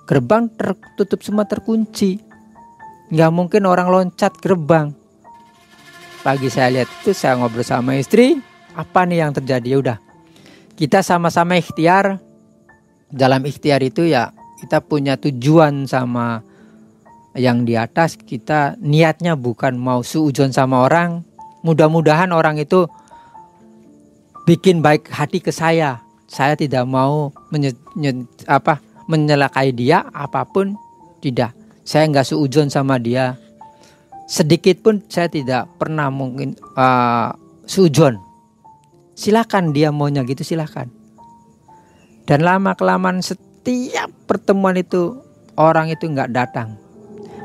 Gerbang 0.07 0.47
tertutup 0.55 1.19
semua 1.27 1.51
terkunci. 1.51 2.23
Nggak 3.11 3.33
mungkin 3.35 3.67
orang 3.67 3.91
loncat 3.91 4.39
gerbang. 4.39 4.95
Pagi 6.23 6.47
saya 6.47 6.79
lihat 6.79 6.91
itu 7.03 7.11
saya 7.11 7.35
ngobrol 7.39 7.67
sama 7.67 7.99
istri, 7.99 8.39
apa 8.75 9.03
nih 9.03 9.27
yang 9.27 9.35
terjadi? 9.35 9.67
Ya 9.67 9.79
udah, 9.83 9.99
kita 10.79 11.03
sama-sama 11.03 11.59
ikhtiar. 11.59 12.23
Dalam 13.11 13.43
ikhtiar 13.47 13.83
itu 13.83 14.07
ya 14.07 14.31
kita 14.63 14.83
punya 14.83 15.19
tujuan 15.19 15.91
sama 15.91 16.43
yang 17.35 17.67
di 17.67 17.75
atas. 17.75 18.15
Kita 18.15 18.79
niatnya 18.79 19.35
bukan 19.35 19.75
mau 19.75 20.07
suujon 20.07 20.55
sama 20.55 20.87
orang. 20.87 21.27
Mudah-mudahan 21.67 22.31
orang 22.31 22.63
itu 22.63 22.87
bikin 24.47 24.81
baik 24.81 25.11
hati 25.11 25.43
ke 25.43 25.51
saya. 25.51 26.01
Saya 26.27 26.59
tidak 26.59 26.87
mau 26.89 27.31
menye, 27.55 27.75
nye, 27.95 28.27
apa 28.51 28.83
menyelakai 29.07 29.71
dia 29.75 30.07
apa 30.11 30.47
pun 30.47 30.75
tidak. 31.23 31.55
Saya 31.87 32.07
nggak 32.11 32.27
suujon 32.35 32.71
sama 32.71 32.99
dia. 32.99 33.39
Sedikit 34.27 34.83
pun 34.83 35.03
saya 35.07 35.31
tidak 35.31 35.71
pernah 35.79 36.11
mungkin 36.11 36.59
uh, 36.75 37.31
suujon. 37.67 38.19
Silakan 39.15 39.71
dia 39.71 39.95
maunya 39.95 40.27
gitu 40.27 40.43
silakan. 40.43 40.91
Dan 42.27 42.43
lama 42.43 42.75
kelamaan 42.75 43.23
setiap 43.23 44.11
pertemuan 44.27 44.75
itu 44.75 45.15
orang 45.55 45.95
itu 45.95 46.11
nggak 46.11 46.35
datang. 46.35 46.75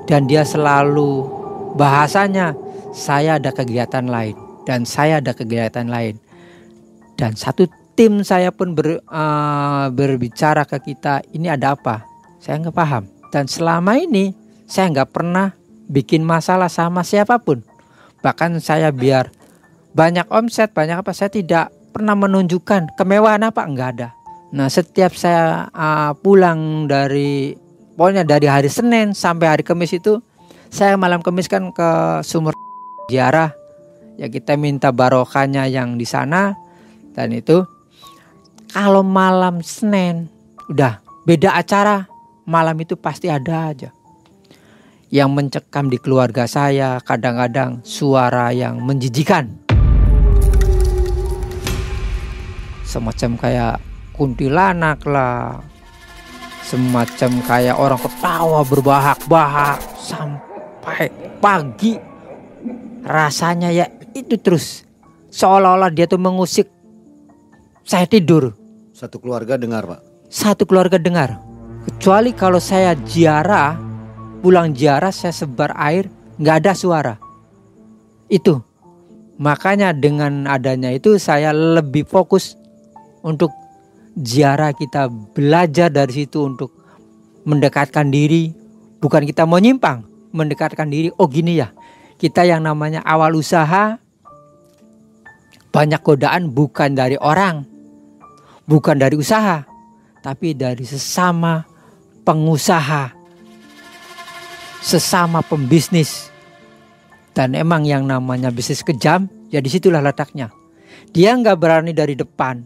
Dan 0.09 0.25
dia 0.25 0.41
selalu 0.41 1.29
bahasanya 1.77 2.57
saya 2.91 3.37
ada 3.37 3.53
kegiatan 3.53 4.09
lain 4.09 4.33
dan 4.65 4.89
saya 4.89 5.21
ada 5.21 5.37
kegiatan 5.37 5.85
lain. 5.85 6.17
Dan 7.21 7.37
satu 7.37 7.69
tim 7.93 8.25
saya 8.25 8.49
pun 8.49 8.73
ber, 8.73 9.05
uh, 9.05 9.93
berbicara 9.93 10.65
ke 10.65 10.81
kita 10.81 11.21
ini 11.37 11.53
ada 11.53 11.77
apa? 11.77 12.01
Saya 12.41 12.57
nggak 12.65 12.73
paham. 12.73 13.05
Dan 13.29 13.45
selama 13.45 13.93
ini 14.01 14.33
saya 14.65 14.89
nggak 14.89 15.13
pernah 15.13 15.53
bikin 15.85 16.25
masalah 16.25 16.65
sama 16.65 17.05
siapa 17.05 17.37
pun. 17.37 17.61
Bahkan 18.25 18.57
saya 18.57 18.89
biar 18.89 19.29
banyak 19.93 20.25
omset, 20.33 20.73
banyak 20.73 20.97
apa 21.05 21.13
saya 21.13 21.29
tidak 21.29 21.69
pernah 21.93 22.17
menunjukkan 22.17 22.97
kemewahan 22.97 23.45
apa 23.45 23.69
enggak 23.69 23.89
ada. 24.01 24.09
Nah, 24.51 24.65
setiap 24.65 25.13
saya 25.13 25.69
uh, 25.69 26.17
pulang 26.17 26.89
dari 26.89 27.53
pokoknya 27.93 28.25
dari 28.25 28.49
hari 28.49 28.67
Senin 28.73 29.13
sampai 29.13 29.45
hari 29.45 29.63
Kamis 29.63 29.93
itu 29.93 30.25
saya 30.73 30.97
malam 30.97 31.21
Kamis 31.21 31.45
kan 31.45 31.69
ke 31.69 32.19
sumur 32.25 32.57
ziarah 33.13 33.53
ya 34.17 34.25
kita 34.25 34.57
minta 34.57 34.89
barokahnya 34.89 35.69
yang 35.69 35.99
di 35.99 36.07
sana 36.07 36.55
dan 37.11 37.35
itu 37.35 37.67
kalau 38.71 39.03
malam 39.03 39.59
Senin 39.59 40.31
udah 40.71 41.03
beda 41.27 41.59
acara. 41.59 42.07
Malam 42.47 42.79
itu 42.81 42.97
pasti 42.97 43.29
ada 43.29 43.69
aja. 43.69 43.91
Yang 45.11 45.29
mencekam 45.29 45.91
di 45.91 45.99
keluarga 45.99 46.47
saya 46.47 46.97
kadang-kadang 47.03 47.83
suara 47.83 48.49
yang 48.55 48.79
menjijikan. 48.81 49.51
Semacam 52.87 53.31
kayak 53.37 53.75
kuntilanak 54.15 55.03
lah. 55.03 55.59
Semacam 56.63 57.31
kayak 57.43 57.75
orang 57.75 57.99
ketawa 57.99 58.59
berbahak-bahak 58.63 59.79
sampai 59.99 61.11
pagi. 61.43 61.99
Rasanya 63.03 63.69
ya 63.69 63.85
itu 64.15 64.39
terus. 64.39 64.87
Seolah-olah 65.31 65.91
dia 65.91 66.07
tuh 66.07 66.19
mengusik 66.19 66.80
saya 67.85 68.05
tidur 68.05 68.53
Satu 68.91 69.17
keluarga 69.17 69.57
dengar, 69.57 69.87
Pak. 69.87 70.01
satu 70.29 70.63
keluarga 70.67 71.01
dengar. 71.01 71.41
Kecuali 71.81 72.31
kalau 72.37 72.61
saya 72.61 72.93
ziarah, 72.93 73.73
pulang 74.45 74.69
ziarah 74.77 75.09
saya 75.09 75.33
sebar 75.33 75.73
air, 75.73 76.05
nggak 76.37 76.55
ada 76.61 76.71
suara. 76.77 77.13
Itu. 78.29 78.61
Makanya 79.41 79.89
dengan 79.97 80.45
adanya 80.45 80.93
itu 80.93 81.17
saya 81.17 81.49
lebih 81.49 82.05
fokus 82.05 82.53
untuk 83.25 83.49
ziarah 84.13 84.69
kita 84.77 85.09
belajar 85.09 85.89
dari 85.89 86.13
situ 86.13 86.45
untuk 86.45 86.69
mendekatkan 87.49 88.13
diri. 88.13 88.53
Bukan 89.01 89.25
kita 89.25 89.49
mau 89.49 89.57
nyimpang, 89.57 90.05
mendekatkan 90.29 90.85
diri. 90.93 91.09
Oh 91.17 91.25
gini 91.25 91.57
ya, 91.57 91.73
kita 92.21 92.45
yang 92.45 92.61
namanya 92.61 93.01
awal 93.01 93.33
usaha 93.33 93.97
banyak 95.73 96.01
godaan 96.05 96.53
bukan 96.53 96.93
dari 96.93 97.17
orang, 97.17 97.65
bukan 98.71 98.95
dari 98.95 99.19
usaha, 99.19 99.67
tapi 100.23 100.55
dari 100.55 100.87
sesama 100.87 101.67
pengusaha, 102.23 103.11
sesama 104.79 105.43
pembisnis. 105.43 106.31
Dan 107.35 107.51
emang 107.51 107.83
yang 107.83 108.07
namanya 108.07 108.47
bisnis 108.47 108.79
kejam, 108.79 109.27
ya 109.51 109.59
di 109.59 109.67
situlah 109.67 109.99
letaknya. 109.99 110.47
Dia 111.11 111.35
nggak 111.35 111.59
berani 111.59 111.91
dari 111.91 112.15
depan, 112.15 112.63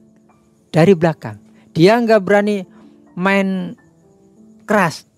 dari 0.70 0.94
belakang. 0.94 1.42
Dia 1.74 1.98
nggak 1.98 2.22
berani 2.22 2.62
main 3.18 3.74
keras, 4.70 5.10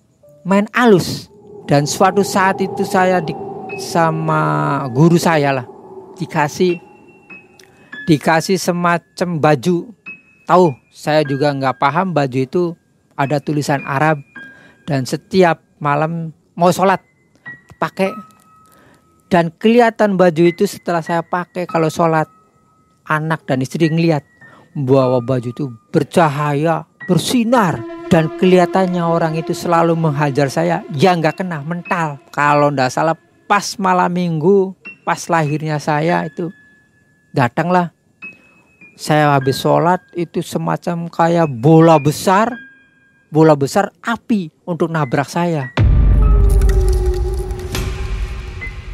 main 0.47 0.71
alus. 0.71 1.27
Dan 1.67 1.83
suatu 1.83 2.23
saat 2.23 2.63
itu 2.63 2.87
saya 2.87 3.19
di, 3.19 3.35
sama 3.75 4.83
guru 4.95 5.19
saya 5.19 5.51
lah 5.51 5.67
dikasih 6.15 6.79
dikasih 8.07 8.55
semacam 8.55 9.29
baju 9.35 9.91
tahu 10.47 10.71
saya 10.89 11.21
juga 11.27 11.51
nggak 11.51 11.77
paham 11.77 12.15
baju 12.15 12.39
itu 12.39 12.63
ada 13.19 13.43
tulisan 13.43 13.83
Arab. 13.83 14.23
Dan 14.87 15.03
setiap 15.03 15.59
malam 15.83 16.31
mau 16.55 16.71
sholat 16.71 17.03
pakai. 17.75 18.15
Dan 19.27 19.51
kelihatan 19.59 20.15
baju 20.15 20.43
itu 20.47 20.63
setelah 20.63 21.03
saya 21.03 21.19
pakai 21.19 21.67
kalau 21.67 21.91
sholat 21.91 22.31
anak 23.03 23.43
dan 23.43 23.59
istri 23.59 23.91
ngeliat 23.91 24.23
bahwa 24.71 25.19
baju 25.19 25.51
itu 25.51 25.67
bercahaya 25.91 26.87
bersinar. 27.11 27.83
Dan 28.07 28.31
kelihatannya 28.39 29.03
orang 29.03 29.35
itu 29.35 29.51
selalu 29.51 29.99
menghajar 29.99 30.47
saya 30.47 30.79
ya 30.95 31.11
nggak 31.11 31.43
kena 31.43 31.59
mental. 31.67 32.23
Kalau 32.31 32.71
ndak 32.71 32.87
salah 32.87 33.19
pas 33.51 33.75
malam 33.75 34.07
minggu 34.07 34.71
pas 35.03 35.27
lahirnya 35.27 35.75
saya 35.75 36.23
itu 36.23 36.47
datanglah 37.35 37.91
saya 38.97 39.37
habis 39.37 39.61
sholat 39.61 40.01
itu 40.17 40.41
semacam 40.41 41.05
kayak 41.05 41.45
bola 41.61 42.01
besar 42.01 42.49
bola 43.29 43.53
besar 43.53 43.93
api 44.01 44.49
untuk 44.65 44.89
nabrak 44.89 45.29
saya. 45.29 45.69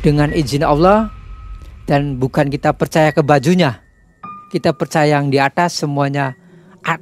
Dengan 0.04 0.36
izin 0.36 0.68
Allah 0.68 1.08
dan 1.88 2.20
bukan 2.20 2.52
kita 2.52 2.76
percaya 2.76 3.16
ke 3.16 3.24
bajunya 3.24 3.80
kita 4.52 4.76
percaya 4.76 5.24
yang 5.24 5.32
di 5.32 5.40
atas 5.40 5.80
semuanya 5.80 6.36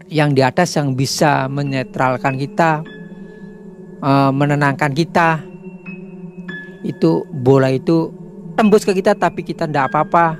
yang 0.05 0.37
di 0.37 0.45
atas 0.45 0.77
yang 0.77 0.93
bisa 0.93 1.49
menetralkan 1.49 2.37
kita 2.37 2.85
eh, 3.97 4.29
menenangkan 4.29 4.93
kita. 4.93 5.41
Itu 6.85 7.25
bola 7.33 7.73
itu 7.73 8.13
tembus 8.53 8.85
ke 8.85 8.93
kita 8.93 9.17
tapi 9.17 9.41
kita 9.41 9.65
tidak 9.65 9.89
apa-apa. 9.89 10.37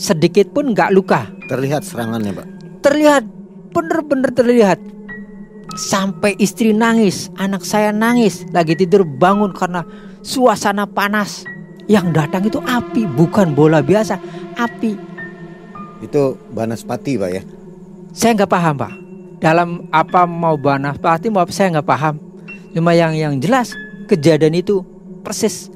Sedikit 0.00 0.56
pun 0.56 0.72
nggak 0.72 0.92
luka 0.96 1.37
Terlihat 1.48 1.82
serangannya, 1.82 2.32
Pak. 2.36 2.46
terlihat. 2.78 3.24
Bener-bener 3.68 4.32
terlihat. 4.32 4.80
Sampai 5.76 6.34
istri 6.40 6.72
nangis 6.72 7.28
anak 7.36 7.62
saya 7.62 7.92
nangis. 7.92 8.42
Lagi 8.50 8.74
tidur 8.74 9.04
bangun 9.04 9.52
karena 9.52 9.84
suasana 10.24 10.88
panas. 10.88 11.44
Yang 11.88 12.06
datang 12.16 12.42
itu 12.48 12.58
api 12.64 13.04
bukan 13.08 13.52
bola 13.52 13.84
biasa. 13.84 14.16
Api. 14.56 14.96
Itu 16.00 16.36
Banaspati, 16.52 17.16
Pak 17.18 17.30
ya. 17.30 17.42
saya 18.10 18.34
nggak 18.34 18.50
paham 18.50 18.74
pak. 18.76 18.92
Dalam 19.38 19.68
apa 19.94 20.26
mau 20.26 20.58
banaspati 20.58 21.30
mau 21.30 21.44
apa 21.44 21.52
saya 21.54 21.78
nggak 21.78 21.86
paham. 21.86 22.18
Cuma 22.74 22.96
yang 22.96 23.14
yang 23.14 23.34
jelas 23.38 23.74
kejadian 24.06 24.58
itu 24.58 24.82
persis 25.22 25.70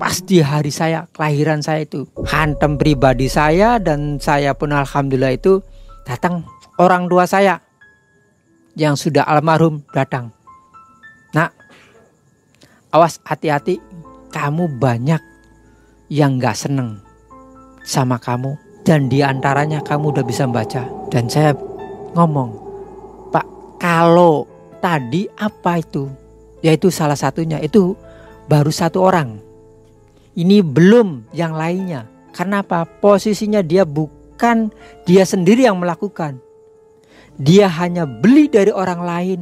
pas 0.00 0.16
di 0.24 0.40
hari 0.40 0.72
saya 0.72 1.04
kelahiran 1.12 1.60
saya 1.60 1.84
itu 1.84 2.08
hantem 2.24 2.80
pribadi 2.80 3.28
saya 3.28 3.76
dan 3.76 4.16
saya 4.16 4.56
pun 4.56 4.72
alhamdulillah 4.72 5.36
itu 5.36 5.60
datang 6.08 6.48
orang 6.80 7.04
tua 7.04 7.28
saya 7.28 7.60
yang 8.80 8.96
sudah 8.96 9.28
almarhum 9.28 9.84
datang. 9.92 10.32
Nak 11.36 11.52
awas 12.96 13.20
hati-hati. 13.28 13.76
Kamu 14.30 14.78
banyak 14.78 15.18
yang 16.06 16.38
nggak 16.38 16.54
seneng 16.54 17.02
sama 17.82 18.14
kamu 18.14 18.54
dan 18.86 19.10
di 19.10 19.26
antaranya 19.26 19.82
kamu 19.82 20.14
udah 20.14 20.22
bisa 20.22 20.46
baca. 20.46 20.86
Dan 21.10 21.26
saya 21.26 21.50
ngomong 22.14 22.54
pak 23.34 23.42
kalau 23.82 24.46
tadi 24.78 25.26
apa 25.34 25.82
itu? 25.82 26.06
Yaitu 26.62 26.94
salah 26.94 27.18
satunya 27.18 27.58
itu 27.58 27.98
baru 28.46 28.70
satu 28.70 29.02
orang 29.02 29.49
ini 30.38 30.62
belum 30.62 31.34
yang 31.34 31.54
lainnya. 31.54 32.06
Karena 32.30 32.62
apa? 32.62 32.86
Posisinya 32.86 33.60
dia 33.60 33.82
bukan 33.82 34.70
dia 35.02 35.26
sendiri 35.26 35.66
yang 35.66 35.78
melakukan. 35.82 36.38
Dia 37.40 37.66
hanya 37.66 38.06
beli 38.06 38.46
dari 38.46 38.70
orang 38.70 39.00
lain. 39.02 39.40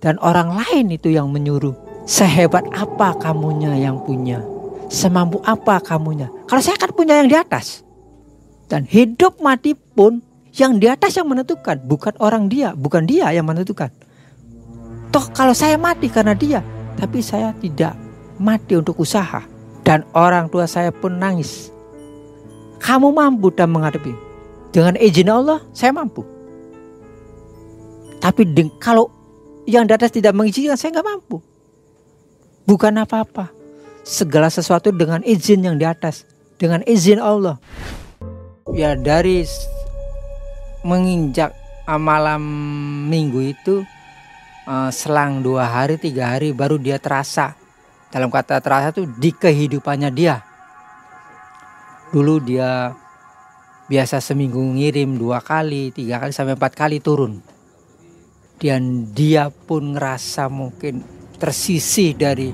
Dan 0.00 0.16
orang 0.20 0.56
lain 0.56 0.92
itu 0.92 1.12
yang 1.12 1.28
menyuruh. 1.28 1.76
Sehebat 2.08 2.64
apa 2.72 3.16
kamunya 3.20 3.76
yang 3.76 4.00
punya? 4.04 4.40
Semampu 4.90 5.38
apa 5.44 5.78
kamunya? 5.78 6.32
Kalau 6.48 6.62
saya 6.64 6.76
kan 6.80 6.90
punya 6.92 7.20
yang 7.20 7.28
di 7.28 7.36
atas. 7.36 7.84
Dan 8.66 8.88
hidup 8.88 9.38
mati 9.38 9.76
pun 9.76 10.24
yang 10.56 10.80
di 10.80 10.88
atas 10.88 11.14
yang 11.16 11.28
menentukan. 11.28 11.78
Bukan 11.84 12.16
orang 12.18 12.48
dia, 12.48 12.72
bukan 12.74 13.04
dia 13.04 13.30
yang 13.30 13.46
menentukan. 13.46 13.92
Toh 15.10 15.26
kalau 15.34 15.52
saya 15.52 15.76
mati 15.76 16.08
karena 16.08 16.32
dia. 16.34 16.60
Tapi 16.96 17.24
saya 17.24 17.56
tidak 17.56 17.96
mati 18.36 18.76
untuk 18.76 18.98
usaha 19.00 19.40
dan 19.84 20.04
orang 20.12 20.52
tua 20.52 20.68
saya 20.68 20.92
pun 20.92 21.16
nangis. 21.16 21.72
Kamu 22.80 23.12
mampu 23.12 23.52
dan 23.52 23.72
menghadapi. 23.72 24.12
Dengan 24.70 24.94
izin 24.96 25.28
Allah, 25.28 25.60
saya 25.74 25.90
mampu. 25.90 26.22
Tapi 28.20 28.46
kalau 28.78 29.10
yang 29.66 29.84
di 29.84 29.92
atas 29.92 30.14
tidak 30.14 30.32
mengizinkan, 30.36 30.78
saya 30.78 30.94
nggak 30.94 31.08
mampu. 31.08 31.42
Bukan 32.64 33.02
apa-apa. 33.02 33.50
Segala 34.06 34.48
sesuatu 34.48 34.94
dengan 34.94 35.20
izin 35.26 35.66
yang 35.66 35.76
di 35.76 35.84
atas. 35.84 36.24
Dengan 36.56 36.84
izin 36.86 37.18
Allah. 37.20 37.58
Ya 38.70 38.94
dari 38.94 39.42
menginjak 40.86 41.52
malam 41.98 42.42
minggu 43.10 43.40
itu 43.52 43.82
eh, 44.64 44.90
selang 44.94 45.42
dua 45.42 45.66
hari 45.66 45.98
tiga 45.98 46.38
hari 46.38 46.54
baru 46.54 46.78
dia 46.78 47.02
terasa 47.02 47.59
dalam 48.10 48.28
kata 48.28 48.58
terasa 48.58 48.90
itu 48.90 49.06
di 49.06 49.30
kehidupannya 49.30 50.10
dia 50.10 50.42
dulu 52.10 52.42
dia 52.42 52.90
biasa 53.86 54.18
seminggu 54.18 54.58
ngirim 54.58 55.18
dua 55.18 55.38
kali 55.42 55.94
tiga 55.94 56.18
kali 56.18 56.34
sampai 56.34 56.58
empat 56.58 56.74
kali 56.74 56.98
turun 56.98 57.38
dan 58.58 59.08
dia 59.14 59.48
pun 59.48 59.94
ngerasa 59.94 60.50
mungkin 60.50 61.02
tersisih 61.40 62.12
dari 62.18 62.52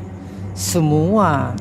semua 0.54 1.56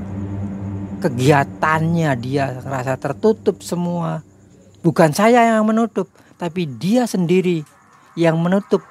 kegiatannya 1.06 2.12
dia 2.18 2.66
rasa 2.66 2.98
tertutup 2.98 3.62
semua. 3.62 4.26
Bukan 4.82 5.14
saya 5.14 5.54
yang 5.54 5.66
menutup, 5.70 6.10
tapi 6.38 6.66
dia 6.66 7.06
sendiri 7.06 7.62
yang 8.18 8.42
menutup 8.42 8.82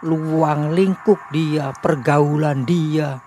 luang 0.00 0.72
lingkup 0.72 1.20
dia, 1.28 1.76
pergaulan 1.84 2.64
dia. 2.64 3.20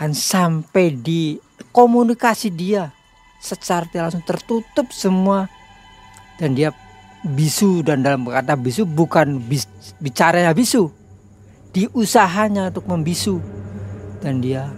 Bahkan 0.00 0.16
sampai 0.16 0.96
di 0.96 1.36
komunikasi 1.76 2.48
dia 2.48 2.88
secara 3.36 3.84
langsung 3.92 4.24
tertutup 4.24 4.88
semua. 4.96 5.44
Dan 6.40 6.56
dia 6.56 6.72
bisu 7.20 7.84
dan 7.84 8.00
dalam 8.00 8.24
kata 8.24 8.56
bisu 8.56 8.88
bukan 8.88 9.36
bis, 9.44 9.68
bicaranya 10.00 10.56
bisu. 10.56 10.88
Di 11.76 11.84
usahanya 11.92 12.72
untuk 12.72 12.88
membisu. 12.88 13.44
Dan 14.24 14.40
dia 14.40 14.72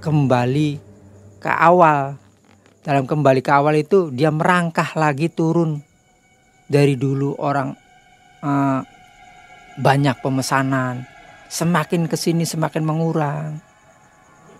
kembali 0.00 0.80
ke 1.36 1.52
awal. 1.52 2.16
Dalam 2.80 3.04
kembali 3.04 3.44
ke 3.44 3.52
awal 3.52 3.76
itu 3.76 4.08
dia 4.08 4.32
merangkah 4.32 4.88
lagi 4.96 5.28
turun. 5.28 5.84
Dari 6.64 6.96
dulu 6.96 7.36
orang 7.36 7.76
uh, 8.40 8.80
banyak 9.76 10.16
pemesanan. 10.24 11.04
Semakin 11.52 12.08
ke 12.08 12.16
sini 12.16 12.48
semakin 12.48 12.80
mengurang 12.80 13.60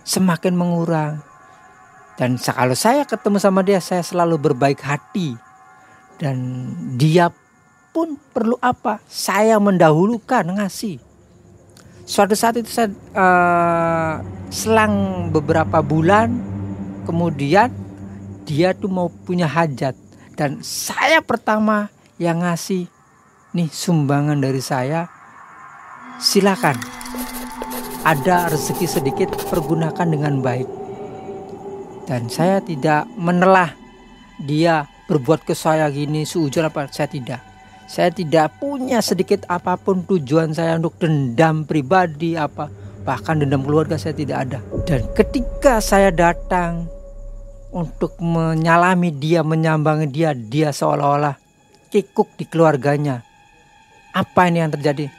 semakin 0.03 0.53
mengurang. 0.53 1.23
Dan 2.13 2.37
kalau 2.37 2.77
saya 2.77 3.07
ketemu 3.09 3.41
sama 3.41 3.65
dia 3.65 3.81
saya 3.81 4.05
selalu 4.05 4.51
berbaik 4.51 4.79
hati. 4.83 5.33
Dan 6.21 6.69
dia 6.95 7.33
pun 7.89 8.15
perlu 8.31 8.55
apa? 8.61 9.01
Saya 9.09 9.57
mendahulukan 9.57 10.45
ngasih. 10.45 11.01
Suatu 12.03 12.35
saat 12.35 12.59
itu 12.59 12.69
saya 12.69 12.91
uh, 13.15 14.19
selang 14.51 15.27
beberapa 15.31 15.79
bulan 15.79 16.35
kemudian 17.07 17.71
dia 18.43 18.75
tuh 18.75 18.91
mau 18.91 19.09
punya 19.09 19.47
hajat. 19.49 19.95
Dan 20.35 20.61
saya 20.61 21.23
pertama 21.23 21.89
yang 22.19 22.43
ngasih 22.43 22.85
nih 23.55 23.69
sumbangan 23.71 24.37
dari 24.37 24.61
saya. 24.61 25.09
Silakan 26.21 26.77
ada 28.03 28.51
rezeki 28.51 28.87
sedikit 28.87 29.29
pergunakan 29.49 30.07
dengan 30.07 30.43
baik 30.43 30.67
dan 32.07 32.27
saya 32.27 32.59
tidak 32.59 33.07
menelah 33.15 33.71
dia 34.43 34.87
berbuat 35.07 35.47
ke 35.47 35.55
saya 35.55 35.87
gini 35.87 36.27
seujur 36.27 36.67
apa 36.67 36.91
saya 36.91 37.07
tidak 37.07 37.39
saya 37.87 38.11
tidak 38.11 38.59
punya 38.59 39.03
sedikit 39.03 39.47
apa 39.47 39.75
pun 39.79 40.03
tujuan 40.03 40.51
saya 40.55 40.75
untuk 40.79 40.99
dendam 40.99 41.63
pribadi 41.63 42.35
apa 42.35 42.67
bahkan 43.03 43.39
dendam 43.39 43.63
keluarga 43.63 43.95
saya 43.95 44.15
tidak 44.15 44.47
ada 44.47 44.59
dan 44.83 45.03
ketika 45.15 45.79
saya 45.79 46.11
datang 46.11 46.87
untuk 47.73 48.21
menyalami 48.21 49.09
dia, 49.09 49.41
menyambangi 49.41 50.07
dia, 50.07 50.31
dia 50.37 50.69
seolah-olah 50.69 51.35
kikuk 51.89 52.29
di 52.37 52.45
keluarganya. 52.45 53.25
Apa 54.13 54.45
ini 54.47 54.61
yang 54.61 54.69
terjadi? 54.69 55.09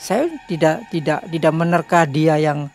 Saya 0.00 0.28
tidak 0.50 0.90
tidak 0.90 1.24
tidak 1.30 1.52
menerka 1.54 2.04
dia 2.04 2.36
yang 2.36 2.68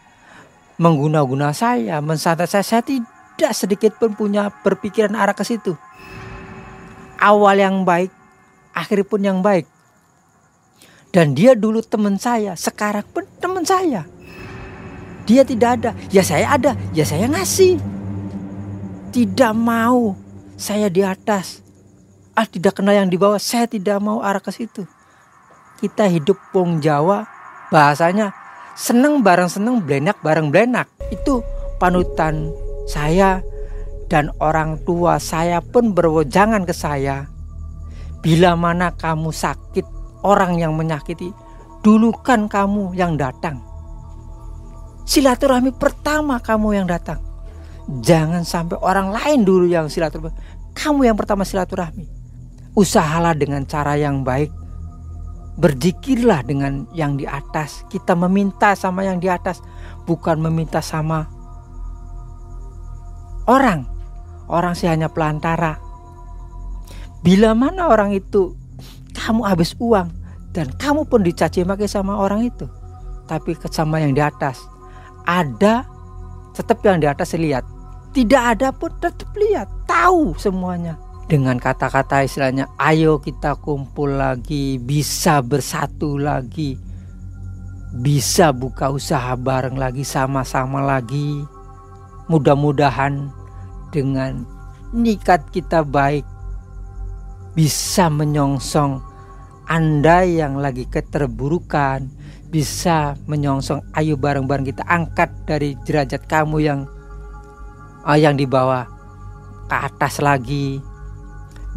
mengguna-guna 0.80 1.52
saya, 1.52 2.00
mensantai 2.00 2.48
saya. 2.48 2.64
Saya 2.64 2.82
tidak 2.88 3.52
sedikit 3.54 3.92
pun 4.00 4.16
punya 4.16 4.50
berpikiran 4.64 5.14
arah 5.14 5.36
ke 5.36 5.44
situ. 5.44 5.76
Awal 7.20 7.60
yang 7.60 7.84
baik, 7.84 8.10
akhir 8.72 9.04
pun 9.12 9.20
yang 9.20 9.44
baik. 9.44 9.68
Dan 11.12 11.36
dia 11.36 11.58
dulu 11.58 11.84
teman 11.84 12.16
saya, 12.16 12.56
sekarang 12.56 13.04
pun 13.12 13.28
teman 13.44 13.68
saya. 13.68 14.08
Dia 15.28 15.46
tidak 15.46 15.70
ada, 15.78 15.92
ya 16.10 16.24
saya 16.26 16.56
ada, 16.56 16.74
ya 16.96 17.06
saya 17.06 17.30
ngasih 17.30 17.78
tidak 19.12 19.54
mau 19.54 20.16
saya 20.56 20.88
di 20.88 21.02
atas. 21.02 21.62
Ah 22.34 22.48
tidak 22.48 22.80
kenal 22.80 22.96
yang 22.96 23.12
di 23.12 23.20
bawah, 23.20 23.42
saya 23.42 23.68
tidak 23.68 24.00
mau 24.00 24.24
arah 24.24 24.42
ke 24.42 24.50
situ. 24.54 24.88
Kita 25.80 26.12
hidup 26.12 26.36
pong 26.52 26.84
Jawa, 26.84 27.24
bahasanya 27.72 28.36
seneng 28.76 29.24
bareng 29.24 29.48
seneng, 29.48 29.80
blenak 29.80 30.20
bareng 30.20 30.52
blenak. 30.52 30.92
Itu 31.08 31.40
panutan 31.80 32.52
saya 32.84 33.40
dan 34.12 34.34
orang 34.44 34.76
tua 34.84 35.16
saya 35.24 35.64
pun 35.64 35.96
berwejangan 35.96 36.68
ke 36.68 36.76
saya. 36.76 37.32
Bila 38.20 38.60
mana 38.60 38.92
kamu 38.92 39.32
sakit, 39.32 39.88
orang 40.28 40.60
yang 40.60 40.76
menyakiti, 40.76 41.32
dulu 41.80 42.12
kan 42.12 42.52
kamu 42.52 42.92
yang 43.00 43.16
datang. 43.16 43.64
Silaturahmi 45.08 45.72
pertama 45.80 46.44
kamu 46.44 46.84
yang 46.84 46.88
datang. 46.92 47.24
Jangan 48.04 48.44
sampai 48.44 48.78
orang 48.84 49.10
lain 49.16 49.48
dulu 49.48 49.66
yang 49.66 49.88
silaturahmi. 49.88 50.36
Kamu 50.76 51.08
yang 51.08 51.16
pertama 51.18 51.48
silaturahmi. 51.48 52.06
Usahalah 52.78 53.34
dengan 53.34 53.66
cara 53.66 53.98
yang 53.98 54.22
baik. 54.22 54.59
Berzikirlah 55.60 56.48
dengan 56.48 56.88
yang 56.96 57.20
di 57.20 57.28
atas. 57.28 57.84
Kita 57.92 58.16
meminta 58.16 58.72
sama 58.80 59.04
yang 59.04 59.20
di 59.20 59.28
atas, 59.28 59.60
bukan 60.08 60.40
meminta 60.40 60.80
sama 60.80 61.28
orang. 63.46 63.84
Orang 64.48 64.74
sih 64.74 64.88
hanya 64.88 65.12
pelantara. 65.12 65.78
Bila 67.20 67.52
mana 67.52 67.92
orang 67.92 68.16
itu 68.16 68.56
kamu 69.12 69.44
habis 69.44 69.76
uang 69.78 70.08
dan 70.56 70.72
kamu 70.80 71.04
pun 71.06 71.22
dicaci 71.22 71.68
maki 71.68 71.86
sama 71.86 72.16
orang 72.16 72.48
itu. 72.48 72.66
Tapi 73.28 73.54
sama 73.70 74.02
yang 74.02 74.16
di 74.16 74.24
atas 74.24 74.64
ada 75.30 75.86
tetap 76.58 76.82
yang 76.82 76.98
di 76.98 77.06
atas 77.06 77.38
lihat 77.38 77.62
tidak 78.10 78.58
ada 78.58 78.74
pun 78.74 78.90
tetap 78.98 79.30
lihat 79.38 79.70
tahu 79.86 80.34
semuanya 80.42 80.98
dengan 81.30 81.62
kata-kata 81.62 82.26
istilahnya 82.26 82.66
ayo 82.82 83.22
kita 83.22 83.54
kumpul 83.62 84.18
lagi 84.18 84.82
bisa 84.82 85.46
bersatu 85.46 86.18
lagi 86.18 86.90
bisa 87.90 88.54
buka 88.54 88.94
usaha 88.94 89.34
bareng 89.34 89.74
lagi 89.74 90.06
sama-sama 90.06 90.82
lagi. 90.82 91.42
Mudah-mudahan 92.30 93.34
dengan 93.90 94.46
nikat 94.94 95.50
kita 95.50 95.82
baik 95.82 96.22
bisa 97.58 98.06
menyongsong 98.14 99.02
anda 99.66 100.22
yang 100.26 100.62
lagi 100.62 100.86
keterburukan 100.86 102.06
bisa 102.50 103.18
menyongsong 103.26 103.82
ayo 103.98 104.18
bareng-bareng 104.18 104.70
kita 104.70 104.86
angkat 104.86 105.30
dari 105.46 105.74
derajat 105.86 106.26
kamu 106.30 106.58
yang 106.62 106.80
uh, 108.06 108.18
yang 108.18 108.38
dibawa 108.38 108.86
ke 109.70 109.78
atas 109.78 110.22
lagi 110.22 110.82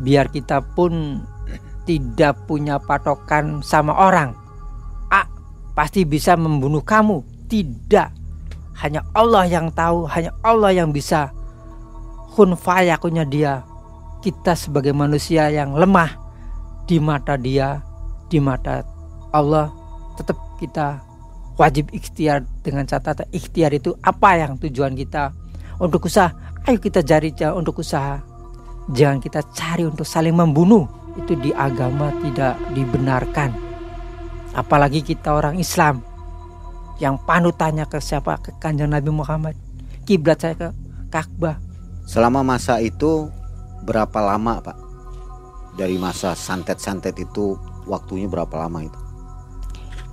biar 0.01 0.33
kita 0.33 0.65
pun 0.73 1.21
tidak 1.85 2.39
punya 2.47 2.79
patokan 2.79 3.61
sama 3.61 3.93
orang. 3.93 4.33
A 5.11 5.27
pasti 5.77 6.07
bisa 6.07 6.39
membunuh 6.39 6.81
kamu. 6.81 7.21
Tidak. 7.51 8.09
Hanya 8.81 9.05
Allah 9.13 9.45
yang 9.45 9.69
tahu 9.75 10.09
hanya 10.09 10.33
Allah 10.41 10.73
yang 10.73 10.95
bisa. 10.95 11.29
Kun 12.33 12.57
fayakunya 12.57 13.27
dia. 13.29 13.55
Kita 14.23 14.55
sebagai 14.55 14.95
manusia 14.95 15.51
yang 15.51 15.75
lemah 15.75 16.17
di 16.87 17.03
mata 17.03 17.35
dia 17.35 17.83
di 18.31 18.39
mata 18.43 18.83
Allah 19.35 19.69
tetap 20.17 20.39
kita 20.57 21.03
wajib 21.61 21.93
ikhtiar 21.93 22.47
dengan 22.65 22.89
catatan 22.89 23.29
ikhtiar 23.29 23.75
itu 23.77 23.93
apa 24.01 24.41
yang 24.41 24.57
tujuan 24.57 24.97
kita. 24.97 25.35
Untuk 25.83 26.07
usaha, 26.07 26.31
ayo 26.65 26.79
kita 26.79 27.03
cari 27.03 27.35
untuk 27.53 27.83
usaha. 27.83 28.32
Jangan 28.91 29.23
kita 29.23 29.47
cari 29.55 29.87
untuk 29.87 30.03
saling 30.03 30.35
membunuh. 30.35 30.91
Itu 31.15 31.37
di 31.39 31.53
agama 31.55 32.11
tidak 32.25 32.57
dibenarkan. 32.73 33.53
Apalagi 34.57 35.05
kita 35.05 35.37
orang 35.37 35.61
Islam 35.61 36.01
yang 36.99 37.21
panutannya 37.21 37.85
ke 37.87 38.01
siapa? 38.03 38.41
Ke 38.43 38.51
kanjeng 38.59 38.91
Nabi 38.91 39.13
Muhammad. 39.13 39.55
Kiblat 40.03 40.43
saya 40.43 40.59
ke 40.59 40.69
Ka'bah. 41.13 41.61
Selama 42.09 42.43
masa 42.43 42.83
itu 42.83 43.31
berapa 43.87 44.19
lama 44.19 44.59
Pak? 44.65 44.77
Dari 45.79 45.97
masa 45.97 46.35
santet-santet 46.35 47.17
itu 47.21 47.57
waktunya 47.87 48.27
berapa 48.29 48.67
lama 48.67 48.85
itu? 48.85 48.99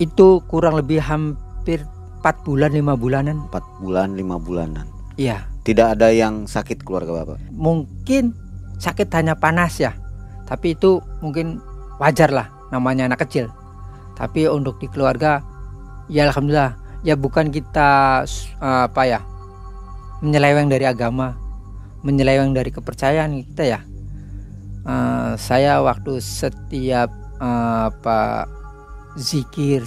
Itu 0.00 0.40
kurang 0.48 0.80
lebih 0.80 1.04
hampir 1.04 1.84
4 2.24 2.44
bulan 2.44 2.72
5 2.72 2.96
bulanan. 2.96 3.36
4 3.52 3.80
bulan 3.80 4.08
5 4.16 4.36
bulanan. 4.40 4.86
Iya. 5.20 5.44
Tidak 5.64 5.96
ada 5.96 6.08
yang 6.08 6.48
sakit 6.48 6.80
keluarga 6.80 7.24
Bapak? 7.24 7.36
Mungkin 7.52 8.32
sakit 8.80 9.12
hanya 9.12 9.36
panas 9.36 9.76
ya. 9.78 9.92
Tapi 10.48 10.74
itu 10.74 10.98
mungkin 11.20 11.60
wajar 12.00 12.32
lah 12.32 12.48
namanya 12.72 13.12
anak 13.12 13.28
kecil. 13.28 13.52
Tapi 14.16 14.48
untuk 14.48 14.80
di 14.80 14.88
keluarga 14.90 15.44
ya 16.10 16.26
alhamdulillah 16.26 16.74
ya 17.06 17.14
bukan 17.14 17.52
kita 17.52 18.24
uh, 18.58 18.82
apa 18.88 19.02
ya 19.06 19.20
menyeleweng 20.24 20.68
dari 20.68 20.84
agama, 20.88 21.36
menyeleweng 22.02 22.56
dari 22.56 22.72
kepercayaan 22.72 23.44
kita 23.52 23.78
ya. 23.78 23.80
Uh, 24.80 25.36
saya 25.36 25.84
waktu 25.84 26.18
setiap 26.24 27.12
uh, 27.38 27.92
apa 27.92 28.48
zikir 29.20 29.84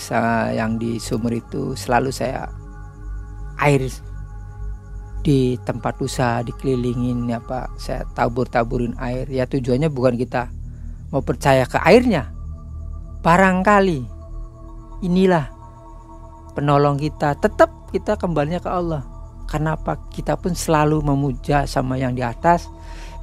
yang 0.54 0.78
di 0.78 1.02
sumur 1.02 1.34
itu 1.34 1.74
selalu 1.74 2.14
saya 2.14 2.46
air 3.58 3.82
di 5.24 5.56
tempat 5.64 5.98
usaha 6.04 6.44
dikelilingin 6.44 7.32
apa 7.32 7.72
saya 7.80 8.04
tabur-taburin 8.12 8.94
air. 9.00 9.26
Ya 9.32 9.48
tujuannya 9.48 9.88
bukan 9.88 10.20
kita 10.20 10.52
mau 11.10 11.24
percaya 11.24 11.64
ke 11.64 11.80
airnya. 11.80 12.30
Barangkali 13.24 14.04
inilah 15.02 15.48
penolong 16.54 17.00
kita. 17.00 17.40
Tetap 17.40 17.90
kita 17.96 18.20
kembalinya 18.20 18.60
ke 18.60 18.68
Allah. 18.68 19.08
Karena 19.48 19.80
apa 19.80 19.96
kita 20.12 20.36
pun 20.36 20.52
selalu 20.52 21.00
memuja 21.00 21.64
sama 21.64 21.96
yang 21.96 22.14
di 22.14 22.24
atas 22.24 22.68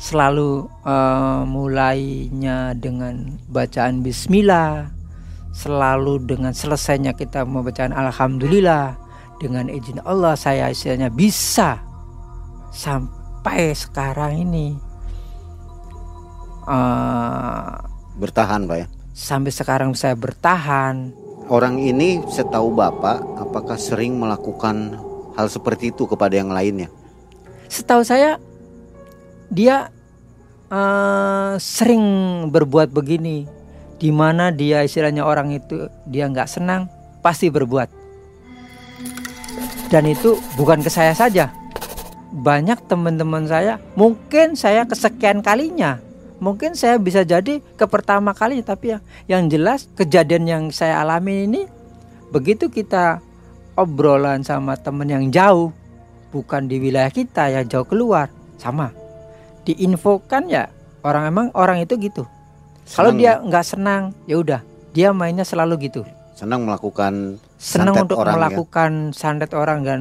selalu 0.00 0.64
uh, 0.88 1.44
mulainya 1.44 2.72
dengan 2.72 3.36
bacaan 3.52 4.00
bismillah 4.00 4.88
selalu 5.52 6.24
dengan 6.24 6.56
selesainya 6.56 7.12
kita 7.12 7.44
membacaan 7.44 7.92
alhamdulillah 7.92 8.96
dengan 9.36 9.68
izin 9.68 10.00
Allah 10.08 10.40
saya 10.40 10.72
istilahnya 10.72 11.12
bisa 11.12 11.89
sampai 12.70 13.74
sekarang 13.74 14.46
ini 14.46 14.78
uh, 16.66 17.74
bertahan 18.16 18.66
pak 18.66 18.78
ya? 18.82 18.86
sampai 19.20 19.52
sekarang 19.52 19.92
saya 19.92 20.16
bertahan. 20.16 21.12
Orang 21.50 21.82
ini 21.82 22.22
setahu 22.30 22.72
bapak 22.72 23.20
apakah 23.36 23.76
sering 23.76 24.16
melakukan 24.16 24.96
hal 25.36 25.50
seperti 25.50 25.92
itu 25.92 26.08
kepada 26.08 26.38
yang 26.38 26.48
lainnya? 26.48 26.88
Setahu 27.66 28.06
saya 28.06 28.38
dia 29.50 29.90
uh, 30.72 31.58
sering 31.60 32.04
berbuat 32.48 32.94
begini. 32.94 33.44
Di 34.00 34.08
mana 34.08 34.48
dia 34.48 34.80
istilahnya 34.80 35.28
orang 35.28 35.52
itu 35.52 35.84
dia 36.08 36.24
nggak 36.24 36.48
senang 36.48 36.88
pasti 37.20 37.52
berbuat. 37.52 37.92
Dan 39.92 40.08
itu 40.08 40.40
bukan 40.56 40.80
ke 40.80 40.88
saya 40.88 41.12
saja 41.12 41.52
banyak 42.30 42.78
teman-teman 42.86 43.46
saya 43.50 43.82
mungkin 43.98 44.54
saya 44.54 44.86
kesekian 44.86 45.42
kalinya 45.42 45.98
mungkin 46.40 46.72
saya 46.72 46.96
bisa 46.96 47.26
jadi 47.26 47.60
ke 47.60 47.84
pertama 47.90 48.32
kali 48.32 48.64
tapi 48.64 48.96
ya 48.96 48.98
yang 49.28 49.50
jelas 49.50 49.90
kejadian 49.98 50.44
yang 50.48 50.64
saya 50.72 51.02
alami 51.04 51.44
ini 51.44 51.62
begitu 52.30 52.70
kita 52.70 53.20
obrolan 53.74 54.40
sama 54.46 54.78
teman 54.78 55.10
yang 55.10 55.24
jauh 55.28 55.74
bukan 56.30 56.70
di 56.70 56.78
wilayah 56.78 57.10
kita 57.10 57.50
ya 57.50 57.60
jauh 57.66 57.84
keluar 57.84 58.30
sama 58.56 58.94
diinfokan 59.66 60.46
ya 60.48 60.70
orang 61.02 61.28
emang 61.28 61.46
orang 61.52 61.82
itu 61.82 61.98
gitu 61.98 62.24
kalau 62.94 63.10
dia 63.14 63.42
nggak 63.42 63.66
senang 63.66 64.14
ya 64.24 64.38
udah 64.38 64.60
dia 64.94 65.10
mainnya 65.10 65.44
selalu 65.44 65.90
gitu 65.90 66.06
senang 66.38 66.64
melakukan 66.64 67.36
senang 67.60 68.08
untuk 68.08 68.22
orang 68.22 68.32
ya? 68.32 68.38
melakukan 68.40 68.90
ya? 69.10 69.14
santet 69.14 69.52
orang 69.52 69.84
dan 69.84 70.00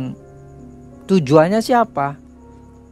tujuannya 1.10 1.58
siapa 1.66 2.22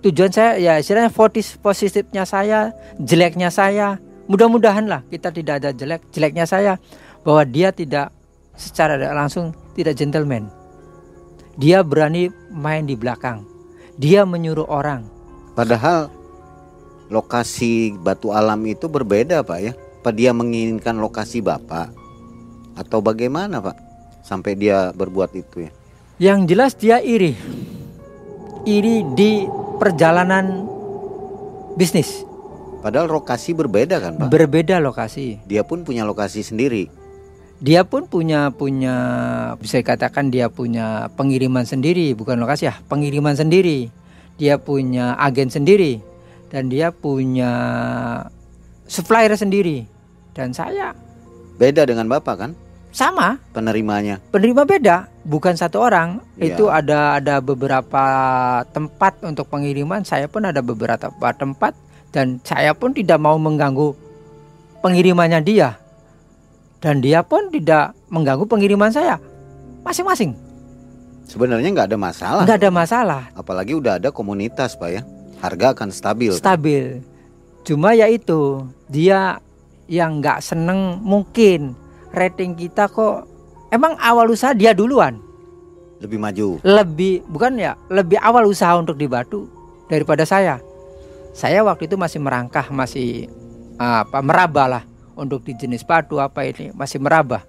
tujuan 0.02 0.34
saya 0.34 0.58
ya 0.58 0.74
istilahnya 0.82 1.14
positifnya 1.62 2.26
saya 2.26 2.74
jeleknya 2.98 3.54
saya 3.54 4.02
mudah-mudahan 4.26 4.90
lah 4.90 5.06
kita 5.14 5.30
tidak 5.30 5.62
ada 5.62 5.70
jelek 5.70 6.02
jeleknya 6.10 6.50
saya 6.50 6.82
bahwa 7.22 7.46
dia 7.46 7.70
tidak 7.70 8.10
secara 8.58 8.98
langsung 9.14 9.54
tidak 9.78 9.94
gentleman 9.94 10.50
dia 11.62 11.86
berani 11.86 12.34
main 12.50 12.90
di 12.90 12.98
belakang 12.98 13.46
dia 14.02 14.26
menyuruh 14.26 14.66
orang 14.66 15.06
padahal 15.54 16.10
lokasi 17.08 17.96
batu 17.96 18.36
alam 18.36 18.60
itu 18.68 18.88
berbeda 18.88 19.44
Pak 19.44 19.60
ya? 19.60 19.74
Apa 19.76 20.16
dia 20.16 20.32
menginginkan 20.32 20.96
lokasi 21.00 21.44
Bapak? 21.44 21.92
Atau 22.80 23.04
bagaimana 23.04 23.60
Pak? 23.60 23.76
Sampai 24.24 24.56
dia 24.56 24.92
berbuat 24.96 25.36
itu 25.36 25.68
ya? 25.68 25.72
Yang 26.20 26.40
jelas 26.52 26.72
dia 26.76 26.98
iri. 27.04 27.36
Iri 28.68 29.08
di 29.16 29.48
perjalanan 29.80 30.68
bisnis. 31.80 32.28
Padahal 32.84 33.08
lokasi 33.08 33.56
berbeda 33.56 34.04
kan 34.04 34.20
Pak? 34.20 34.28
Berbeda 34.28 34.84
lokasi. 34.84 35.40
Dia 35.48 35.64
pun 35.64 35.88
punya 35.88 36.04
lokasi 36.04 36.44
sendiri. 36.44 36.92
Dia 37.64 37.88
pun 37.88 38.06
punya 38.06 38.52
punya 38.52 38.96
bisa 39.58 39.80
dikatakan 39.80 40.30
dia 40.30 40.52
punya 40.52 41.10
pengiriman 41.16 41.64
sendiri, 41.64 42.12
bukan 42.14 42.38
lokasi 42.38 42.70
ya, 42.70 42.76
pengiriman 42.92 43.34
sendiri. 43.34 43.90
Dia 44.36 44.62
punya 44.62 45.18
agen 45.18 45.50
sendiri 45.50 46.04
dan 46.52 46.68
dia 46.68 46.92
punya 46.92 47.52
supplier 48.88 49.36
sendiri 49.36 49.84
dan 50.32 50.56
saya 50.56 50.96
beda 51.60 51.84
dengan 51.84 52.08
bapak 52.08 52.36
kan 52.40 52.52
sama. 52.98 53.38
Penerimanya. 53.54 54.18
Penerima 54.34 54.66
beda 54.66 55.06
bukan 55.22 55.54
satu 55.54 55.86
orang. 55.86 56.18
Ya. 56.42 56.50
itu 56.50 56.66
ada 56.74 57.22
ada 57.22 57.38
beberapa 57.38 58.06
tempat 58.74 59.22
untuk 59.22 59.46
pengiriman 59.54 60.02
saya 60.02 60.26
pun 60.26 60.50
ada 60.50 60.66
beberapa 60.66 61.14
tempat 61.38 61.78
dan 62.10 62.42
saya 62.42 62.74
pun 62.74 62.98
tidak 62.98 63.22
mau 63.22 63.38
mengganggu 63.38 63.94
pengirimannya 64.82 65.46
dia. 65.46 65.78
Dan 66.82 67.06
dia 67.06 67.22
pun 67.22 67.54
tidak 67.54 67.94
mengganggu 68.10 68.50
pengiriman 68.50 68.90
saya. 68.90 69.22
Masing-masing. 69.86 70.34
Sebenarnya 71.26 71.70
nggak 71.74 71.90
ada 71.94 72.00
masalah. 72.00 72.44
Nggak 72.46 72.60
ada 72.66 72.72
masalah. 72.72 73.24
Apalagi 73.38 73.74
udah 73.78 74.02
ada 74.02 74.10
komunitas 74.10 74.74
pak 74.78 74.90
ya. 74.90 75.02
Harga 75.38 75.74
akan 75.74 75.90
stabil. 75.94 76.34
Stabil. 76.34 77.02
Kan? 77.02 77.06
Cuma 77.68 77.92
ya 77.98 78.08
itu 78.08 78.64
dia 78.88 79.42
yang 79.92 80.24
nggak 80.24 80.40
seneng 80.40 81.02
mungkin 81.04 81.76
rating 82.14 82.56
kita 82.56 82.88
kok 82.92 83.28
emang 83.72 83.96
awal 84.00 84.32
usaha 84.32 84.56
dia 84.56 84.72
duluan. 84.76 85.20
Lebih 85.98 86.20
maju. 86.22 86.48
Lebih 86.62 87.26
bukan 87.26 87.58
ya 87.58 87.74
lebih 87.90 88.22
awal 88.22 88.46
usaha 88.46 88.78
untuk 88.78 88.96
di 88.96 89.10
Batu 89.10 89.50
daripada 89.90 90.24
saya. 90.24 90.62
Saya 91.34 91.62
waktu 91.62 91.86
itu 91.86 91.98
masih 91.98 92.22
merangkah 92.22 92.66
masih 92.74 93.30
apa 93.78 94.26
meraba 94.26 94.66
lah 94.66 94.84
untuk 95.14 95.46
di 95.46 95.54
jenis 95.54 95.86
batu 95.86 96.18
apa 96.18 96.46
ini 96.46 96.74
masih 96.74 96.98
meraba 96.98 97.46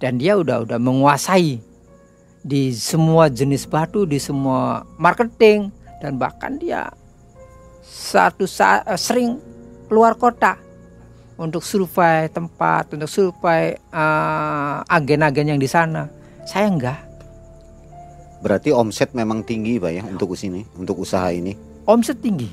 dan 0.00 0.20
dia 0.20 0.36
udah 0.36 0.64
udah 0.68 0.76
menguasai 0.76 1.60
di 2.44 2.62
semua 2.76 3.32
jenis 3.32 3.64
batu 3.64 4.04
di 4.04 4.20
semua 4.20 4.84
marketing 5.00 5.72
dan 6.04 6.20
bahkan 6.20 6.60
dia 6.60 6.92
satu 7.84 8.44
saat 8.44 8.84
uh, 8.84 9.00
sering 9.00 9.40
keluar 9.88 10.12
kota 10.16 10.60
untuk 11.34 11.62
survei 11.62 12.30
tempat, 12.30 12.94
untuk 12.94 13.10
survei 13.10 13.74
uh, 13.90 14.84
agen-agen 14.86 15.54
yang 15.54 15.60
di 15.60 15.68
sana. 15.68 16.06
Saya 16.46 16.70
enggak. 16.70 17.00
Berarti 18.44 18.70
omset 18.70 19.16
memang 19.16 19.40
tinggi 19.40 19.80
pak 19.80 19.92
ya 19.92 20.02
untuk 20.04 20.36
sini, 20.36 20.68
untuk 20.76 21.00
usaha 21.00 21.32
ini. 21.32 21.56
Omset 21.88 22.20
tinggi. 22.20 22.50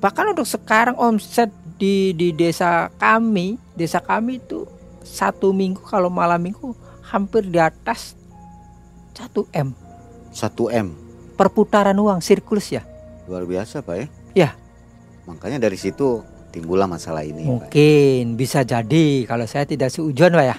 Bahkan 0.00 0.32
untuk 0.32 0.48
sekarang 0.48 0.96
omset 0.96 1.52
di 1.76 2.16
di 2.16 2.32
desa 2.32 2.88
kami, 2.96 3.60
desa 3.76 4.00
kami 4.00 4.40
itu 4.40 4.64
satu 5.04 5.52
minggu 5.52 5.84
kalau 5.84 6.08
malam 6.08 6.40
minggu 6.40 6.72
hampir 7.04 7.44
di 7.44 7.60
atas 7.60 8.16
satu 9.12 9.44
m. 9.52 9.76
Satu 10.32 10.72
m. 10.72 10.96
Perputaran 11.36 11.96
uang 11.96 12.24
sirkulus 12.24 12.72
ya. 12.72 12.82
Luar 13.28 13.44
biasa 13.44 13.84
pak 13.84 13.96
ya. 14.00 14.06
Ya 14.36 14.50
Makanya 15.26 15.58
dari 15.58 15.74
situ 15.76 16.22
timbullah 16.56 16.88
masalah 16.88 17.20
ini. 17.20 17.44
Mungkin 17.44 18.32
Pak. 18.32 18.36
bisa 18.40 18.64
jadi 18.64 19.28
kalau 19.28 19.44
saya 19.44 19.68
tidak 19.68 19.92
seujuan 19.92 20.32
Pak 20.32 20.46
ya. 20.48 20.56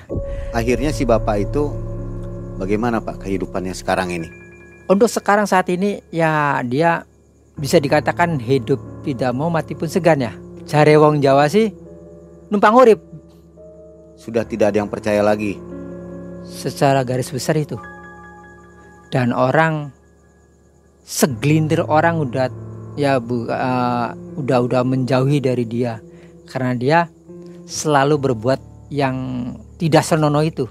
Akhirnya 0.54 0.94
si 0.94 1.10
Bapak 1.10 1.50
itu 1.50 1.74
bagaimana 2.62 3.02
Pak 3.02 3.26
kehidupannya 3.26 3.74
sekarang 3.74 4.14
ini? 4.14 4.30
Untuk 4.86 5.10
sekarang 5.10 5.50
saat 5.50 5.66
ini 5.74 6.06
ya 6.14 6.62
dia 6.62 7.02
bisa 7.58 7.82
dikatakan 7.82 8.38
hidup 8.38 8.78
tidak 9.02 9.34
mau 9.34 9.50
mati 9.50 9.74
pun 9.74 9.90
segan 9.90 10.22
ya. 10.22 10.38
Cari 10.70 10.94
wong 10.94 11.18
Jawa 11.18 11.50
sih 11.50 11.74
numpang 12.54 12.78
urip. 12.78 13.02
Sudah 14.14 14.46
tidak 14.46 14.70
ada 14.70 14.86
yang 14.86 14.92
percaya 14.92 15.26
lagi. 15.26 15.58
Secara 16.46 17.02
garis 17.02 17.34
besar 17.34 17.58
itu. 17.58 17.76
Dan 19.10 19.34
orang 19.34 19.90
segelintir 21.08 21.82
orang 21.88 22.20
udah 22.20 22.52
ya 22.98 23.22
bu 23.22 23.46
uh, 23.46 24.12
udah 24.42 24.60
udah 24.66 24.82
menjauhi 24.84 25.40
dari 25.40 25.64
dia. 25.64 26.02
Karena 26.50 26.74
dia 26.74 27.00
selalu 27.70 28.18
berbuat 28.18 28.90
yang 28.90 29.16
tidak 29.78 30.04
senonoh 30.04 30.42
itu. 30.42 30.66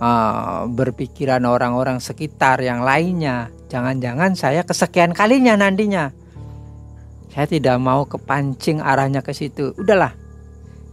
Uh, 0.00 0.64
berpikiran 0.72 1.44
orang-orang 1.46 2.02
sekitar 2.02 2.58
yang 2.60 2.82
lainnya. 2.82 3.52
Jangan-jangan 3.70 4.34
saya 4.34 4.66
kesekian 4.66 5.14
kalinya 5.14 5.54
nantinya. 5.54 6.10
Saya 7.30 7.46
tidak 7.46 7.78
mau 7.78 8.08
kepancing 8.10 8.82
arahnya 8.82 9.22
ke 9.22 9.30
situ. 9.30 9.70
Udahlah. 9.78 10.16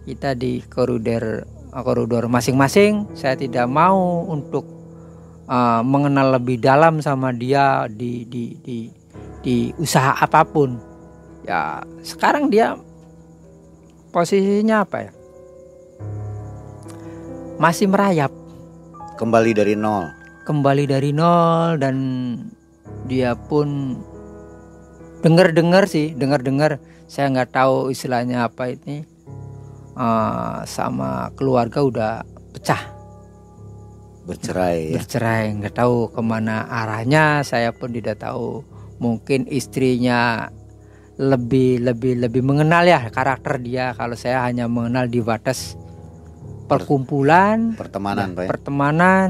Kita 0.05 0.37
di 0.37 0.61
koridor 0.61 1.47
koridor 1.71 2.29
masing-masing. 2.29 3.09
Saya 3.17 3.33
tidak 3.33 3.65
mau 3.65 4.27
untuk 4.27 4.67
uh, 5.49 5.81
mengenal 5.81 6.37
lebih 6.37 6.61
dalam 6.61 6.99
sama 6.99 7.33
dia 7.33 7.87
di 7.89 8.27
di 8.27 8.59
di 8.59 8.77
di 9.41 9.73
usaha 9.77 10.17
apa 10.17 10.43
pun. 10.45 10.77
Ya 11.47 11.83
sekarang 12.03 12.51
dia 12.51 12.75
posisinya 14.11 14.83
apa 14.83 15.09
ya? 15.09 15.11
Masih 17.57 17.89
merayap. 17.89 18.29
Kembali 19.17 19.51
dari 19.57 19.73
nol. 19.73 20.13
Kembali 20.45 20.85
dari 20.85 21.09
nol 21.09 21.81
dan 21.81 21.97
dia 23.09 23.33
pun 23.33 23.97
dengar-dengar 25.25 25.89
sih 25.89 26.13
dengar-dengar. 26.13 26.77
Saya 27.07 27.31
nggak 27.31 27.55
tahu 27.55 27.89
istilahnya 27.89 28.45
apa 28.45 28.73
ini. 28.73 29.07
Uh, 29.97 30.61
sama 30.69 31.33
keluarga 31.33 31.81
udah 31.81 32.13
pecah. 32.53 32.93
Bercerai 34.29 34.91
ya. 34.91 35.01
bercerai 35.01 35.55
nggak 35.57 35.73
tahu 35.73 36.13
ke 36.13 36.21
mana 36.21 36.69
arahnya. 36.69 37.41
Saya 37.41 37.73
pun 37.73 37.89
tidak 37.89 38.21
tahu 38.21 38.61
mungkin 38.97 39.45
istrinya 39.49 40.49
lebih 41.17 41.81
lebih 41.81 42.21
lebih 42.21 42.41
mengenal 42.45 42.85
ya 42.85 43.09
karakter 43.09 43.57
dia. 43.61 43.93
Kalau 43.97 44.13
saya 44.13 44.45
hanya 44.45 44.69
mengenal 44.69 45.09
di 45.09 45.21
batas 45.21 45.73
perkumpulan 46.69 47.73
pertemanan 47.73 48.33
ya, 48.33 48.37
pak 48.37 48.43
ya? 48.45 48.49
pertemanan. 48.53 49.29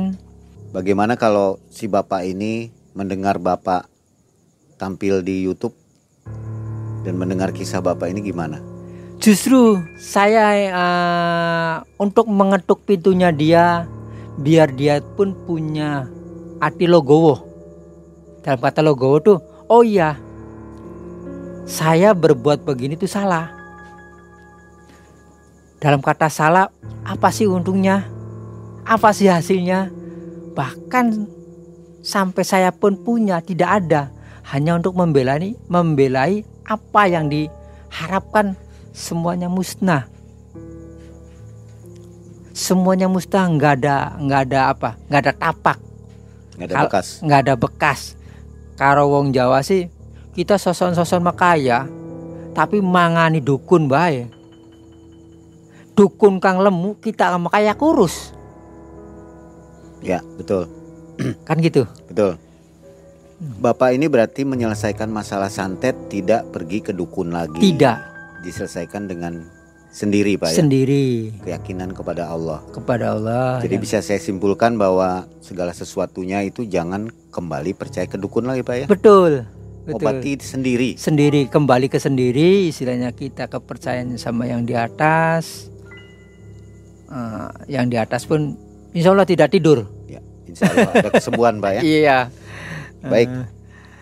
Bagaimana 0.76 1.16
kalau 1.16 1.64
si 1.72 1.88
bapak 1.88 2.28
ini 2.28 2.70
mendengar 2.92 3.40
bapak 3.40 3.88
tampil 4.76 5.24
di 5.24 5.48
YouTube 5.48 5.74
dan 7.08 7.16
mendengar 7.16 7.56
kisah 7.56 7.80
bapak 7.80 8.12
ini 8.12 8.20
gimana? 8.20 8.60
Justru 9.18 9.82
saya 9.98 10.46
uh, 10.70 11.76
untuk 11.98 12.30
mengetuk 12.30 12.86
pintunya 12.86 13.34
dia 13.34 13.90
biar 14.38 14.70
dia 14.78 15.02
pun 15.02 15.34
punya 15.34 16.06
hati 16.62 16.86
logowo. 16.86 17.42
Dalam 18.46 18.62
kata 18.62 18.86
logowo 18.86 19.18
tuh 19.24 19.38
oh 19.68 19.84
iya 19.84 20.28
saya 21.68 22.16
berbuat 22.16 22.64
begini 22.64 22.96
tuh 22.96 23.12
salah. 23.12 23.52
Dalam 25.84 26.00
kata 26.00 26.32
salah 26.32 26.72
apa 27.04 27.28
sih 27.28 27.44
untungnya? 27.44 28.08
Apa 28.88 29.12
sih 29.12 29.28
hasilnya? 29.28 29.92
Bahkan 30.56 31.28
sampai 32.00 32.44
saya 32.48 32.72
pun 32.72 32.96
punya 32.96 33.44
tidak 33.44 33.84
ada. 33.84 34.16
Hanya 34.48 34.80
untuk 34.80 34.96
membelai 34.96 35.60
membelai 35.68 36.48
apa 36.64 37.12
yang 37.12 37.28
diharapkan. 37.28 38.56
Semuanya 38.96 39.52
musnah. 39.52 40.08
Semuanya 42.56 43.12
mustahil 43.12 43.60
nggak 43.60 43.74
ada 43.84 44.16
nggak 44.18 44.42
ada 44.50 44.60
apa 44.72 44.90
nggak 45.12 45.20
ada 45.20 45.34
tapak. 45.36 45.78
Nggak 46.56 46.68
ada 46.72 46.76
bekas. 46.88 47.08
Nggak 47.20 47.40
ada 47.44 47.54
bekas 47.60 48.00
karo 48.78 49.10
wong 49.10 49.34
Jawa 49.34 49.66
sih 49.66 49.90
kita 50.38 50.62
soson-soson 50.62 51.26
makaya 51.26 51.90
tapi 52.58 52.82
mangani 52.82 53.38
dukun 53.38 53.86
bae. 53.86 54.30
Dukun 55.98 56.38
kang 56.38 56.62
lemu 56.62 56.98
kita 56.98 57.34
makaya 57.42 57.74
kurus. 57.74 58.34
Ya 60.02 60.22
betul. 60.38 60.70
Kan 61.48 61.58
gitu? 61.62 61.90
Betul. 62.10 62.38
Bapak 63.38 63.94
ini 63.94 64.10
berarti 64.10 64.46
menyelesaikan 64.46 65.10
masalah 65.14 65.50
santet 65.50 65.94
tidak 66.10 66.50
pergi 66.50 66.82
ke 66.82 66.94
dukun 66.94 67.30
lagi. 67.30 67.62
Tidak. 67.62 67.98
Diselesaikan 68.42 69.06
dengan 69.06 69.57
sendiri 69.98 70.38
pak 70.38 70.54
ya? 70.54 70.62
Sendiri. 70.62 71.34
Keyakinan 71.42 71.90
kepada 71.98 72.30
Allah. 72.30 72.62
Kepada 72.70 73.18
Allah 73.18 73.58
jadi 73.58 73.76
ya. 73.76 73.82
bisa 73.82 73.98
saya 74.06 74.22
simpulkan 74.22 74.78
bahwa 74.78 75.26
segala 75.42 75.74
sesuatunya 75.74 76.46
itu 76.46 76.70
jangan 76.70 77.10
kembali 77.34 77.74
percaya 77.74 78.06
ke 78.06 78.22
dukun 78.22 78.46
lagi 78.46 78.62
pak 78.62 78.76
ya? 78.78 78.86
Betul 78.86 79.50
betul. 79.88 80.04
Obati 80.04 80.38
sendiri. 80.38 81.00
Sendiri 81.00 81.50
kembali 81.50 81.88
ke 81.90 81.98
sendiri 81.98 82.70
istilahnya 82.70 83.16
kita 83.16 83.50
kepercayaan 83.50 84.20
sama 84.22 84.46
yang 84.46 84.68
di 84.68 84.78
atas. 84.78 85.74
Uh, 87.08 87.48
yang 87.72 87.88
di 87.88 87.96
atas 87.96 88.28
pun 88.28 88.60
insya 88.92 89.16
Allah 89.16 89.24
tidak 89.24 89.50
tidur. 89.50 89.88
Ya 90.12 90.20
insya 90.46 90.68
Allah. 90.68 91.08
Ada 91.08 91.10
kesembuhan 91.16 91.58
pak 91.64 91.72
ya? 91.80 91.82
Iya. 92.04 92.20
Baik. 93.02 93.30
Uh. 93.32 93.46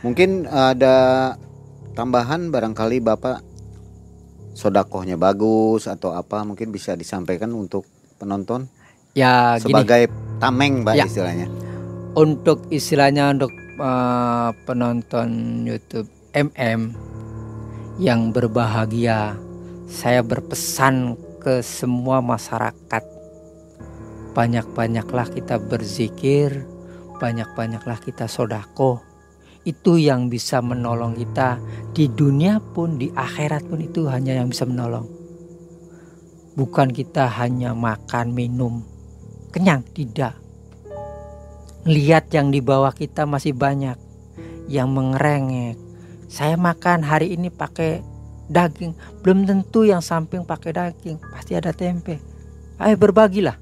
mungkin 0.01 0.49
ada 0.49 0.95
tambahan 1.93 2.49
barangkali 2.49 2.99
bapak 3.05 3.44
sodakohnya 4.55 5.19
bagus 5.19 5.91
atau 5.91 6.15
apa 6.15 6.47
mungkin 6.47 6.71
bisa 6.71 6.95
disampaikan 6.95 7.51
untuk 7.51 7.83
penonton 8.15 8.71
ya 9.11 9.59
sebagai 9.59 10.07
gini. 10.07 10.39
tameng 10.41 10.73
mbak 10.87 10.95
ya. 10.95 11.05
istilahnya 11.05 11.47
untuk 12.15 12.63
istilahnya 12.71 13.35
untuk 13.35 13.51
uh, 13.77 14.55
penonton 14.63 15.61
YouTube 15.67 16.07
MM 16.31 16.95
yang 17.99 18.31
berbahagia 18.31 19.35
saya 19.91 20.23
berpesan 20.25 21.19
ke 21.43 21.61
semua 21.61 22.23
masyarakat 22.23 23.03
banyak-banyaklah 24.33 25.29
kita 25.31 25.61
berzikir 25.61 26.65
banyak-banyaklah 27.19 27.99
kita 28.03 28.27
sodako 28.27 29.04
itu 29.65 29.97
yang 29.97 30.29
bisa 30.29 30.61
menolong 30.61 31.17
kita. 31.17 31.57
Di 31.91 32.05
dunia 32.07 32.61
pun 32.61 33.01
di 33.01 33.09
akhirat 33.09 33.65
pun 33.65 33.81
itu 33.81 34.05
hanya 34.05 34.37
yang 34.37 34.53
bisa 34.53 34.63
menolong. 34.63 35.09
Bukan 36.55 36.93
kita 36.93 37.27
hanya 37.41 37.73
makan 37.73 38.31
minum. 38.31 38.85
Kenyang 39.51 39.83
tidak. 39.91 40.37
Lihat 41.83 42.31
yang 42.31 42.53
di 42.53 42.61
bawah 42.61 42.93
kita 42.93 43.25
masih 43.25 43.57
banyak. 43.57 43.97
Yang 44.69 44.87
mengerengek. 44.93 45.75
Saya 46.29 46.55
makan 46.55 47.01
hari 47.01 47.33
ini 47.33 47.49
pakai 47.49 48.05
daging. 48.47 48.93
Belum 49.25 49.49
tentu 49.49 49.83
yang 49.83 49.99
samping 49.99 50.45
pakai 50.45 50.71
daging. 50.71 51.17
Pasti 51.19 51.57
ada 51.57 51.73
tempe. 51.73 52.21
Ayo 52.77 52.95
berbagilah. 53.01 53.57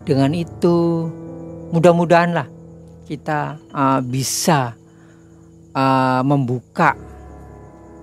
Dengan 0.00 0.32
itu 0.32 1.08
mudah-mudahanlah 1.70 2.48
kita 3.04 3.60
uh, 3.74 4.00
bisa 4.00 4.79
uh, 5.74 6.22
membuka 6.24 6.94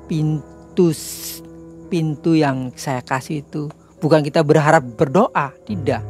pintu 0.07 0.91
pintu 1.87 2.35
yang 2.35 2.71
saya 2.75 3.03
kasih 3.03 3.43
itu. 3.43 3.71
Bukan 3.97 4.21
kita 4.21 4.45
berharap 4.45 4.85
berdoa 4.85 5.55
tidak. 5.65 6.05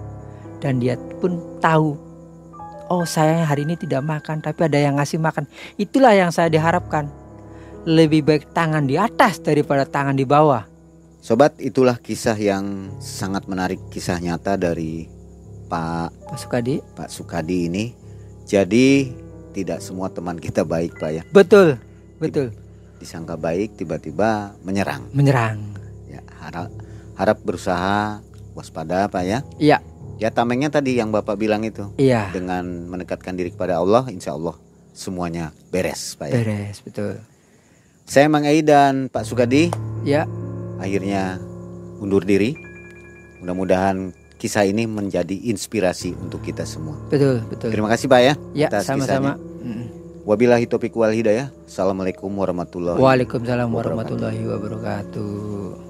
Dan 0.58 0.82
dia 0.82 0.98
pun 1.22 1.38
tahu 1.62 2.08
oh 2.90 3.04
saya 3.04 3.44
hari 3.44 3.68
ini 3.68 3.76
tidak 3.76 4.02
makan 4.04 4.40
tapi 4.40 4.68
ada 4.68 4.80
yang 4.80 4.98
ngasih 4.98 5.20
makan. 5.22 5.46
Itulah 5.76 6.16
yang 6.16 6.32
saya 6.34 6.52
diharapkan. 6.52 7.08
Lebih 7.88 8.28
baik 8.28 8.52
tangan 8.52 8.84
di 8.84 9.00
atas 9.00 9.40
daripada 9.40 9.88
tangan 9.88 10.12
di 10.12 10.28
bawah. 10.28 10.68
Sobat 11.24 11.56
itulah 11.64 11.96
kisah 11.96 12.36
yang 12.36 12.92
sangat 13.00 13.48
menarik 13.48 13.80
kisah 13.88 14.20
nyata 14.20 14.60
dari 14.60 15.08
Pak 15.72 16.28
Pak 16.28 16.38
Sukadi. 16.40 16.84
Pak 16.84 17.08
Sukadi 17.08 17.72
ini. 17.72 17.86
Jadi 18.44 19.08
tidak 19.54 19.80
semua 19.84 20.12
teman 20.12 20.40
kita 20.40 20.64
baik 20.64 20.98
pak 20.98 21.12
ya. 21.12 21.24
Betul 21.32 21.78
betul. 22.18 22.50
disangka 22.98 23.38
baik 23.38 23.78
tiba-tiba 23.78 24.58
menyerang. 24.66 25.06
Menyerang. 25.14 25.78
Ya 26.10 26.26
harap 26.42 26.74
harap 27.14 27.38
berusaha 27.46 28.26
waspada 28.58 29.06
pak 29.06 29.24
ya. 29.24 29.40
Iya. 29.62 29.78
Ya 30.18 30.34
tamengnya 30.34 30.74
tadi 30.74 30.98
yang 30.98 31.14
bapak 31.14 31.38
bilang 31.38 31.62
itu. 31.62 31.94
Iya. 32.02 32.34
Dengan 32.34 32.90
mendekatkan 32.90 33.38
diri 33.38 33.54
kepada 33.54 33.78
Allah 33.78 34.10
insya 34.10 34.34
Allah 34.34 34.58
semuanya 34.98 35.54
beres 35.70 36.18
pak 36.18 36.34
ya. 36.34 36.42
Beres 36.42 36.82
betul. 36.82 37.22
Saya 38.08 38.32
Mang 38.32 38.50
Ei 38.50 38.66
dan 38.66 39.14
Pak 39.14 39.30
Sugadi. 39.30 39.70
Ya 40.02 40.26
akhirnya 40.82 41.38
undur 42.02 42.26
diri. 42.26 42.58
Mudah-mudahan 43.46 44.17
kisah 44.38 44.64
ini 44.70 44.86
menjadi 44.86 45.34
inspirasi 45.50 46.14
untuk 46.18 46.46
kita 46.46 46.64
semua. 46.64 46.96
Betul, 47.10 47.42
betul. 47.50 47.74
Terima 47.74 47.90
kasih 47.90 48.06
Pak 48.08 48.22
ya. 48.22 48.34
Ya, 48.54 48.70
sama-sama. 48.86 49.36
Wabillahi 50.28 50.68
taufiq 50.68 50.92
wal 50.92 51.16
hidayah. 51.16 51.48
Assalamualaikum 51.64 52.28
warahmatullahi 52.28 53.00
Waalaikumsalam 53.00 53.72
warahmatullahi 53.72 54.44
wabarakatuh. 54.44 55.87